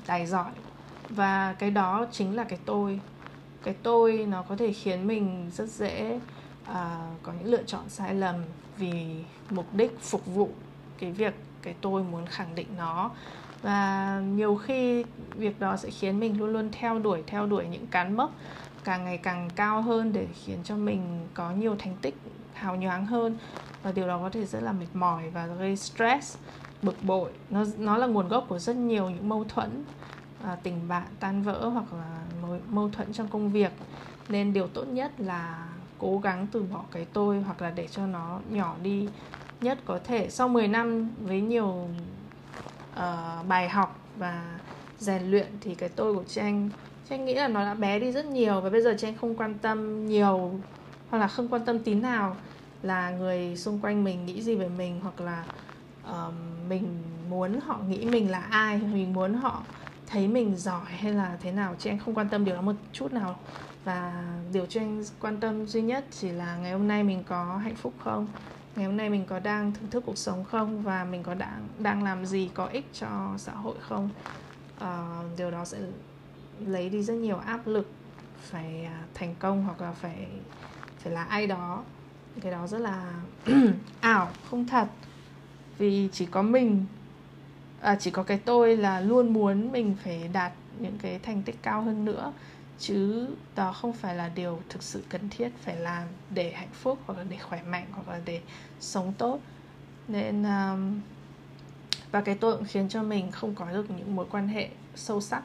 tài 0.06 0.26
giỏi. 0.26 0.52
Và 1.10 1.56
cái 1.60 1.72
đó 1.72 2.06
chính 2.12 2.36
là 2.36 2.44
cái 2.44 2.60
tôi. 2.66 3.00
Cái 3.64 3.76
tôi 3.84 4.26
nó 4.30 4.42
có 4.42 4.56
thể 4.56 4.74
khiến 4.74 5.08
mình 5.08 5.52
rất 5.54 5.70
dễ 5.70 6.20
uh, 6.72 6.76
có 7.24 7.34
những 7.40 7.52
lựa 7.52 7.64
chọn 7.64 7.90
sai 7.90 8.14
lầm 8.14 8.36
vì 8.78 9.24
mục 9.50 9.74
đích 9.74 10.00
phục 10.02 10.26
vụ 10.26 10.50
cái 11.00 11.12
việc 11.12 11.34
cái 11.62 11.76
tôi 11.82 12.04
muốn 12.04 12.26
khẳng 12.26 12.56
định 12.56 12.68
nó 12.78 13.12
và 13.62 14.22
nhiều 14.36 14.56
khi 14.56 15.06
việc 15.36 15.60
đó 15.60 15.78
sẽ 15.78 15.90
khiến 15.90 16.20
mình 16.20 16.40
luôn 16.40 16.50
luôn 16.50 16.70
theo 16.72 17.00
đuổi 17.00 17.24
theo 17.28 17.46
đuổi 17.46 17.66
những 17.72 17.88
cán 17.88 18.18
mốc 18.18 18.32
càng 18.84 19.06
ngày 19.06 19.18
càng 19.18 19.50
cao 19.56 19.82
hơn 19.82 20.14
để 20.14 20.28
khiến 20.46 20.58
cho 20.64 20.76
mình 20.76 21.28
có 21.34 21.52
nhiều 21.52 21.76
thành 21.80 21.96
tích 22.02 22.16
hào 22.54 22.76
nhoáng 22.76 23.06
hơn. 23.06 23.38
Và 23.84 23.92
điều 23.92 24.08
đó 24.08 24.20
có 24.20 24.30
thể 24.30 24.46
rất 24.46 24.64
là 24.64 24.72
mệt 24.72 24.88
mỏi 24.94 25.30
và 25.30 25.48
gây 25.48 25.76
stress 25.76 26.38
bực 26.82 27.04
bội. 27.04 27.32
Nó 27.50 27.66
nó 27.78 27.98
là 27.98 28.08
nguồn 28.08 28.28
gốc 28.28 28.46
của 28.48 28.60
rất 28.60 28.76
nhiều 28.76 29.10
những 29.10 29.30
mâu 29.30 29.44
thuẫn 29.44 29.84
à, 30.44 30.58
tình 30.64 30.88
bạn 30.88 31.08
tan 31.20 31.44
vỡ 31.44 31.68
hoặc 31.68 31.94
là 31.94 32.22
mâu, 32.42 32.58
mâu 32.70 32.90
thuẫn 32.90 33.14
trong 33.14 33.28
công 33.28 33.52
việc. 33.52 33.72
Nên 34.30 34.54
điều 34.54 34.68
tốt 34.68 34.84
nhất 34.84 35.12
là 35.18 35.68
cố 35.98 36.20
gắng 36.20 36.48
từ 36.52 36.64
bỏ 36.64 36.84
cái 36.92 37.06
tôi 37.14 37.42
hoặc 37.42 37.62
là 37.62 37.72
để 37.72 37.88
cho 37.88 38.08
nó 38.08 38.40
nhỏ 38.50 38.76
đi. 38.84 39.08
Nhất 39.62 39.80
có 39.86 40.00
thể 40.04 40.30
sau 40.30 40.48
10 40.50 40.68
năm 40.68 41.10
với 41.22 41.42
nhiều 41.42 41.88
uh, 43.00 43.48
bài 43.48 43.70
học 43.70 44.00
và 44.18 44.60
rèn 44.98 45.32
luyện 45.32 45.48
thì 45.62 45.76
cái 45.76 45.90
tôi 45.90 46.14
của 46.14 46.24
tranh 46.24 46.70
tranh 47.10 47.26
nghĩ 47.26 47.34
là 47.34 47.48
nó 47.48 47.66
đã 47.66 47.74
bé 47.74 48.00
đi 48.00 48.12
rất 48.12 48.26
nhiều 48.26 48.62
và 48.62 48.70
bây 48.70 48.82
giờ 48.82 48.96
tranh 48.98 49.14
không 49.22 49.36
quan 49.36 49.54
tâm 49.54 50.08
nhiều 50.08 50.52
hoặc 51.10 51.18
là 51.18 51.28
không 51.28 51.48
quan 51.48 51.66
tâm 51.66 51.80
tí 51.80 51.94
nào 51.94 52.36
là 52.84 53.10
người 53.10 53.58
xung 53.58 53.80
quanh 53.80 54.04
mình 54.04 54.26
nghĩ 54.26 54.42
gì 54.42 54.56
về 54.56 54.70
mình 54.70 55.00
hoặc 55.04 55.22
là 55.22 55.44
uh, 56.10 56.34
mình 56.70 57.02
muốn 57.30 57.60
họ 57.66 57.80
nghĩ 57.88 58.06
mình 58.06 58.32
là 58.32 58.40
ai 58.40 58.78
mình 58.78 59.14
muốn 59.14 59.34
họ 59.34 59.64
thấy 60.08 60.28
mình 60.28 60.56
giỏi 60.56 60.86
hay 60.86 61.14
là 61.14 61.38
thế 61.42 61.52
nào. 61.52 61.76
Chị 61.80 61.90
anh 61.90 62.00
không 62.00 62.16
quan 62.16 62.30
tâm 62.30 62.46
điều 62.46 62.56
đó 62.56 62.62
một 62.62 62.76
chút 62.94 63.14
nào. 63.14 63.40
Và 63.84 64.24
điều 64.54 64.66
cho 64.66 64.82
anh 64.82 65.04
quan 65.22 65.38
tâm 65.40 65.66
duy 65.66 65.82
nhất 65.82 66.06
chỉ 66.12 66.30
là 66.30 66.58
ngày 66.58 66.72
hôm 66.72 66.88
nay 66.88 67.04
mình 67.04 67.24
có 67.28 67.58
hạnh 67.58 67.76
phúc 67.76 67.94
không? 68.04 68.28
Ngày 68.76 68.86
hôm 68.86 68.98
nay 68.98 69.10
mình 69.10 69.26
có 69.26 69.40
đang 69.40 69.74
thưởng 69.74 69.90
thức 69.90 70.04
cuộc 70.06 70.18
sống 70.18 70.44
không? 70.44 70.82
Và 70.82 71.04
mình 71.04 71.24
có 71.24 71.34
đang 71.34 71.68
đang 71.80 72.04
làm 72.04 72.26
gì 72.26 72.50
có 72.54 72.66
ích 72.66 72.86
cho 72.94 73.34
xã 73.38 73.52
hội 73.52 73.76
không? 73.82 74.10
Uh, 74.78 75.38
điều 75.38 75.52
đó 75.52 75.66
sẽ 75.66 75.78
lấy 76.60 76.90
đi 76.90 77.04
rất 77.04 77.14
nhiều 77.14 77.38
áp 77.38 77.68
lực 77.68 77.88
phải 78.42 78.86
à, 78.86 79.04
thành 79.14 79.36
công 79.40 79.64
hoặc 79.64 79.82
là 79.82 79.92
phải 79.92 80.28
phải 81.00 81.14
là 81.14 81.24
ai 81.24 81.48
đó. 81.48 81.84
Cái 82.42 82.52
đó 82.52 82.68
rất 82.68 82.78
là 82.78 83.14
ảo 84.00 84.30
không 84.50 84.68
thật. 84.68 84.88
Vì 85.78 86.10
chỉ 86.12 86.26
có 86.26 86.42
mình 86.42 86.86
à, 87.82 87.96
chỉ 88.00 88.12
có 88.12 88.24
cái 88.24 88.40
tôi 88.46 88.78
là 88.78 89.02
luôn 89.02 89.34
muốn 89.34 89.72
mình 89.72 89.96
phải 90.04 90.30
đạt 90.34 90.52
những 90.80 90.98
cái 91.02 91.20
thành 91.20 91.44
tích 91.44 91.56
cao 91.62 91.82
hơn 91.82 92.06
nữa 92.06 92.34
chứ 92.80 93.28
đó 93.56 93.74
không 93.74 93.94
phải 93.94 94.16
là 94.16 94.30
điều 94.36 94.60
thực 94.70 94.84
sự 94.84 95.04
cần 95.10 95.30
thiết 95.30 95.50
phải 95.62 95.76
làm 95.76 96.08
để 96.30 96.52
hạnh 96.52 96.74
phúc 96.74 97.00
hoặc 97.06 97.18
là 97.18 97.24
để 97.30 97.38
khỏe 97.38 97.62
mạnh 97.64 97.86
hoặc 97.92 98.10
là 98.10 98.20
để 98.26 98.42
sống 98.80 99.14
tốt. 99.18 99.40
Nên 100.08 100.44
um, 100.44 101.02
và 102.12 102.22
cái 102.22 102.36
tôi 102.36 102.56
cũng 102.56 102.66
khiến 102.66 102.90
cho 102.90 103.04
mình 103.04 103.32
không 103.32 103.56
có 103.56 103.72
được 103.72 103.92
những 103.92 104.16
mối 104.16 104.26
quan 104.32 104.48
hệ 104.48 104.70
sâu 104.96 105.22
sắc. 105.22 105.44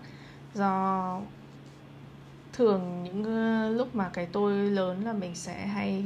Do 0.55 1.21
thường 2.53 3.05
những 3.05 3.25
ờ, 3.25 3.71
lúc 3.71 3.95
mà 3.95 4.11
cái 4.13 4.27
tôi 4.33 4.55
lớn 4.55 5.05
là 5.05 5.13
mình 5.13 5.35
sẽ 5.35 5.67
hay 5.67 6.05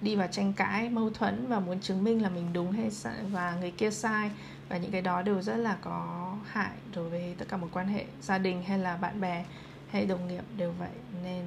đi 0.00 0.16
vào 0.16 0.28
tranh 0.30 0.52
cãi 0.52 0.88
mâu 0.88 1.10
thuẫn 1.10 1.46
và 1.48 1.60
muốn 1.60 1.80
chứng 1.80 2.04
minh 2.04 2.22
là 2.22 2.28
mình 2.28 2.52
đúng 2.52 2.72
hay 2.72 2.90
sai 2.90 3.14
và 3.30 3.56
người 3.60 3.70
kia 3.70 3.90
sai. 3.90 4.30
Và 4.68 4.76
những 4.76 4.90
cái 4.90 5.02
đó 5.02 5.22
đều 5.22 5.42
rất 5.42 5.56
là 5.56 5.76
có 5.80 6.34
hại 6.46 6.72
đối 6.94 7.10
với 7.10 7.34
tất 7.38 7.44
cả 7.48 7.56
mối 7.56 7.70
quan 7.72 7.88
hệ 7.88 8.04
gia 8.22 8.38
đình 8.38 8.62
hay 8.62 8.78
là 8.78 8.96
bạn 8.96 9.20
bè 9.20 9.44
hay 9.90 10.06
đồng 10.06 10.28
nghiệp 10.28 10.44
đều 10.56 10.72
vậy. 10.78 10.88
Nên 11.24 11.44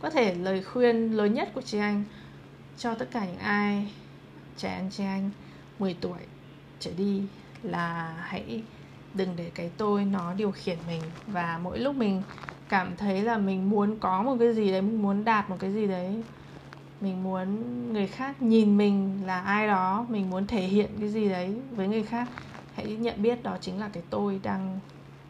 có 0.00 0.10
thể 0.10 0.34
lời 0.34 0.62
khuyên 0.62 1.12
lớn 1.12 1.34
nhất 1.34 1.50
của 1.54 1.62
chị 1.62 1.78
anh, 1.78 2.04
cho 2.78 2.94
tất 2.94 3.08
cả 3.12 3.26
những 3.26 3.38
ai 3.38 3.92
trẻ 4.56 4.68
anh 4.68 4.90
chị 4.90 5.04
anh 5.04 5.30
10 5.78 5.96
tuổi 6.00 6.18
trở 6.80 6.90
đi 6.96 7.22
là 7.62 8.14
hãy 8.20 8.62
đừng 9.14 9.36
để 9.36 9.50
cái 9.54 9.70
tôi 9.76 10.04
nó 10.04 10.34
điều 10.34 10.50
khiển 10.50 10.78
mình. 10.86 11.02
Và 11.26 11.60
mỗi 11.62 11.78
lúc 11.78 11.96
mình 11.96 12.22
cảm 12.68 12.96
thấy 12.96 13.22
là 13.22 13.38
mình 13.38 13.70
muốn 13.70 13.98
có 13.98 14.22
một 14.22 14.36
cái 14.38 14.54
gì 14.54 14.70
đấy, 14.70 14.82
mình 14.82 15.02
muốn 15.02 15.24
đạt 15.24 15.50
một 15.50 15.56
cái 15.58 15.72
gì 15.72 15.86
đấy, 15.86 16.22
mình 17.00 17.22
muốn 17.22 17.62
người 17.92 18.06
khác 18.06 18.42
nhìn 18.42 18.76
mình 18.76 19.18
là 19.26 19.40
ai 19.40 19.66
đó, 19.66 20.06
mình 20.08 20.30
muốn 20.30 20.46
thể 20.46 20.62
hiện 20.62 20.90
cái 21.00 21.08
gì 21.08 21.28
đấy 21.28 21.54
với 21.70 21.88
người 21.88 22.02
khác, 22.02 22.28
hãy 22.74 22.96
nhận 22.96 23.22
biết 23.22 23.42
đó 23.42 23.56
chính 23.60 23.78
là 23.78 23.88
cái 23.88 24.02
tôi 24.10 24.40
đang 24.42 24.78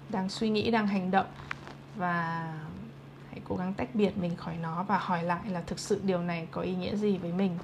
đang 0.09 0.29
suy 0.29 0.49
nghĩ, 0.49 0.71
đang 0.71 0.87
hành 0.87 1.11
động 1.11 1.27
và 2.01 2.49
hãy 3.31 3.41
cố 3.49 3.57
gắng 3.57 3.75
tách 3.75 3.95
biệt 3.95 4.19
mình 4.19 4.37
khỏi 4.37 4.57
nó 4.63 4.83
và 4.83 4.99
hỏi 4.99 5.23
lại 5.23 5.41
là 5.49 5.63
thực 5.67 5.79
sự 5.79 6.01
điều 6.05 6.23
này 6.23 6.49
có 6.51 6.61
ý 6.61 6.75
nghĩa 6.75 6.97
gì 6.97 7.19
với 7.19 7.33
mình? 7.33 7.59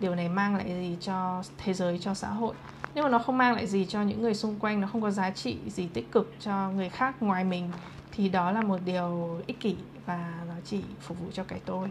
Điều 0.00 0.14
này 0.14 0.28
mang 0.28 0.56
lại 0.56 0.66
gì 0.68 0.96
cho 1.00 1.42
thế 1.58 1.74
giới 1.74 1.98
cho 1.98 2.14
xã 2.14 2.28
hội? 2.28 2.54
Nếu 2.94 3.04
mà 3.04 3.10
nó 3.10 3.18
không 3.18 3.38
mang 3.38 3.54
lại 3.54 3.66
gì 3.66 3.86
cho 3.86 4.02
những 4.02 4.22
người 4.22 4.34
xung 4.34 4.58
quanh 4.58 4.80
nó 4.80 4.88
không 4.92 5.02
có 5.02 5.10
giá 5.10 5.30
trị 5.30 5.58
gì 5.66 5.88
tích 5.94 6.12
cực 6.12 6.34
cho 6.40 6.70
người 6.70 6.88
khác 6.88 7.22
ngoài 7.22 7.44
mình 7.44 7.70
thì 8.12 8.28
đó 8.28 8.50
là 8.50 8.62
một 8.62 8.78
điều 8.84 9.40
ích 9.46 9.60
kỷ 9.60 9.76
và 10.06 10.34
nó 10.48 10.54
chỉ 10.64 10.82
phục 11.00 11.20
vụ 11.20 11.26
cho 11.32 11.44
cái 11.44 11.60
tôi. 11.64 11.88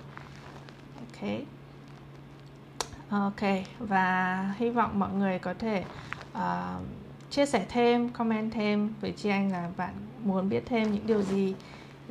Ok. 0.99 1.29
Ok 3.10 3.49
và 3.79 4.55
hy 4.57 4.69
vọng 4.69 4.99
mọi 4.99 5.10
người 5.13 5.39
có 5.39 5.53
thể 5.60 5.83
uh, 6.33 6.41
chia 7.29 7.45
sẻ 7.45 7.65
thêm 7.69 8.10
comment 8.10 8.51
thêm 8.51 8.93
với 9.01 9.13
chị 9.17 9.29
anh 9.29 9.51
là 9.51 9.69
bạn 9.77 9.93
muốn 10.23 10.49
biết 10.49 10.63
thêm 10.65 10.91
những 10.91 11.07
điều 11.07 11.21
gì 11.21 11.55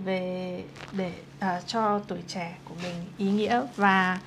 về 0.04 0.64
để 0.92 1.12
uh, 1.38 1.66
cho 1.66 1.98
tuổi 1.98 2.22
trẻ 2.26 2.56
của 2.64 2.74
mình 2.82 2.94
ý 3.18 3.30
nghĩa 3.30 3.62
và 3.76 4.20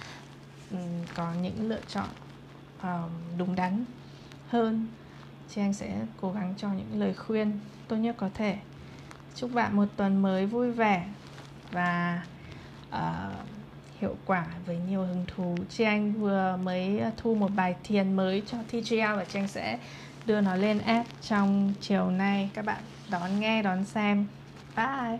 um, 0.72 0.80
có 1.16 1.34
những 1.42 1.70
lựa 1.70 1.82
chọn 1.88 2.10
um, 2.84 3.38
đúng 3.38 3.56
đắn 3.56 3.86
hơn. 4.50 4.88
Chị 5.50 5.62
anh 5.62 5.74
sẽ 5.74 6.06
cố 6.22 6.32
gắng 6.32 6.54
cho 6.58 6.70
những 6.70 7.00
lời 7.00 7.14
khuyên 7.14 7.60
tốt 7.88 7.96
nhất 7.96 8.16
có 8.18 8.30
thể. 8.34 8.58
Chúc 9.36 9.54
bạn 9.54 9.76
một 9.76 9.86
tuần 9.96 10.22
mới 10.22 10.46
vui 10.46 10.72
vẻ 10.72 11.08
và 11.72 12.24
uh, 12.90 12.98
hiệu 14.00 14.16
quả 14.26 14.46
với 14.66 14.78
nhiều 14.90 15.02
hứng 15.02 15.26
thú. 15.28 15.56
Chị 15.70 15.84
anh 15.84 16.14
vừa 16.14 16.58
mới 16.64 17.00
ờ, 17.00 17.12
thu 17.18 17.36
một 17.36 17.52
bài 17.56 17.76
thiền 17.84 18.14
mới 18.14 18.44
cho 18.48 18.58
TGL 18.68 19.16
và 19.16 19.26
chị 19.26 19.40
anh 19.40 19.48
sẽ 19.48 19.80
đưa 20.26 20.42
nó 20.42 20.56
lên 20.56 20.80
app 20.80 21.10
trong 21.22 21.74
chiều 21.82 22.12
nay. 22.12 22.50
Các 22.54 22.66
bạn 22.66 22.84
đón 23.12 23.40
nghe 23.40 23.64
đón 23.64 23.86
xem. 23.86 24.28
Bye! 24.76 25.20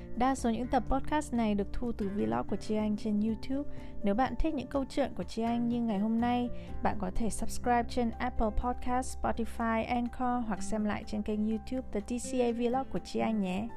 Đa 0.15 0.35
số 0.35 0.49
những 0.49 0.67
tập 0.67 0.83
podcast 0.89 1.33
này 1.33 1.55
được 1.55 1.67
thu 1.73 1.91
từ 1.91 2.09
vlog 2.09 2.47
của 2.49 2.55
chị 2.55 2.75
Anh 2.75 2.97
trên 2.97 3.21
YouTube. 3.21 3.69
Nếu 4.03 4.15
bạn 4.15 4.35
thích 4.39 4.53
những 4.53 4.67
câu 4.67 4.85
chuyện 4.89 5.11
của 5.17 5.23
chị 5.23 5.41
Anh 5.41 5.69
như 5.69 5.81
ngày 5.81 5.99
hôm 5.99 6.21
nay, 6.21 6.49
bạn 6.83 6.97
có 6.99 7.11
thể 7.15 7.29
subscribe 7.29 7.83
trên 7.89 8.11
Apple 8.11 8.49
Podcast, 8.57 9.17
Spotify, 9.17 9.87
Anchor 9.87 10.47
hoặc 10.47 10.63
xem 10.63 10.85
lại 10.85 11.03
trên 11.07 11.21
kênh 11.21 11.49
YouTube 11.49 11.87
The 11.91 11.99
DCA 11.99 12.51
Vlog 12.51 12.87
của 12.91 12.99
chị 13.05 13.19
Anh 13.19 13.41
nhé. 13.41 13.67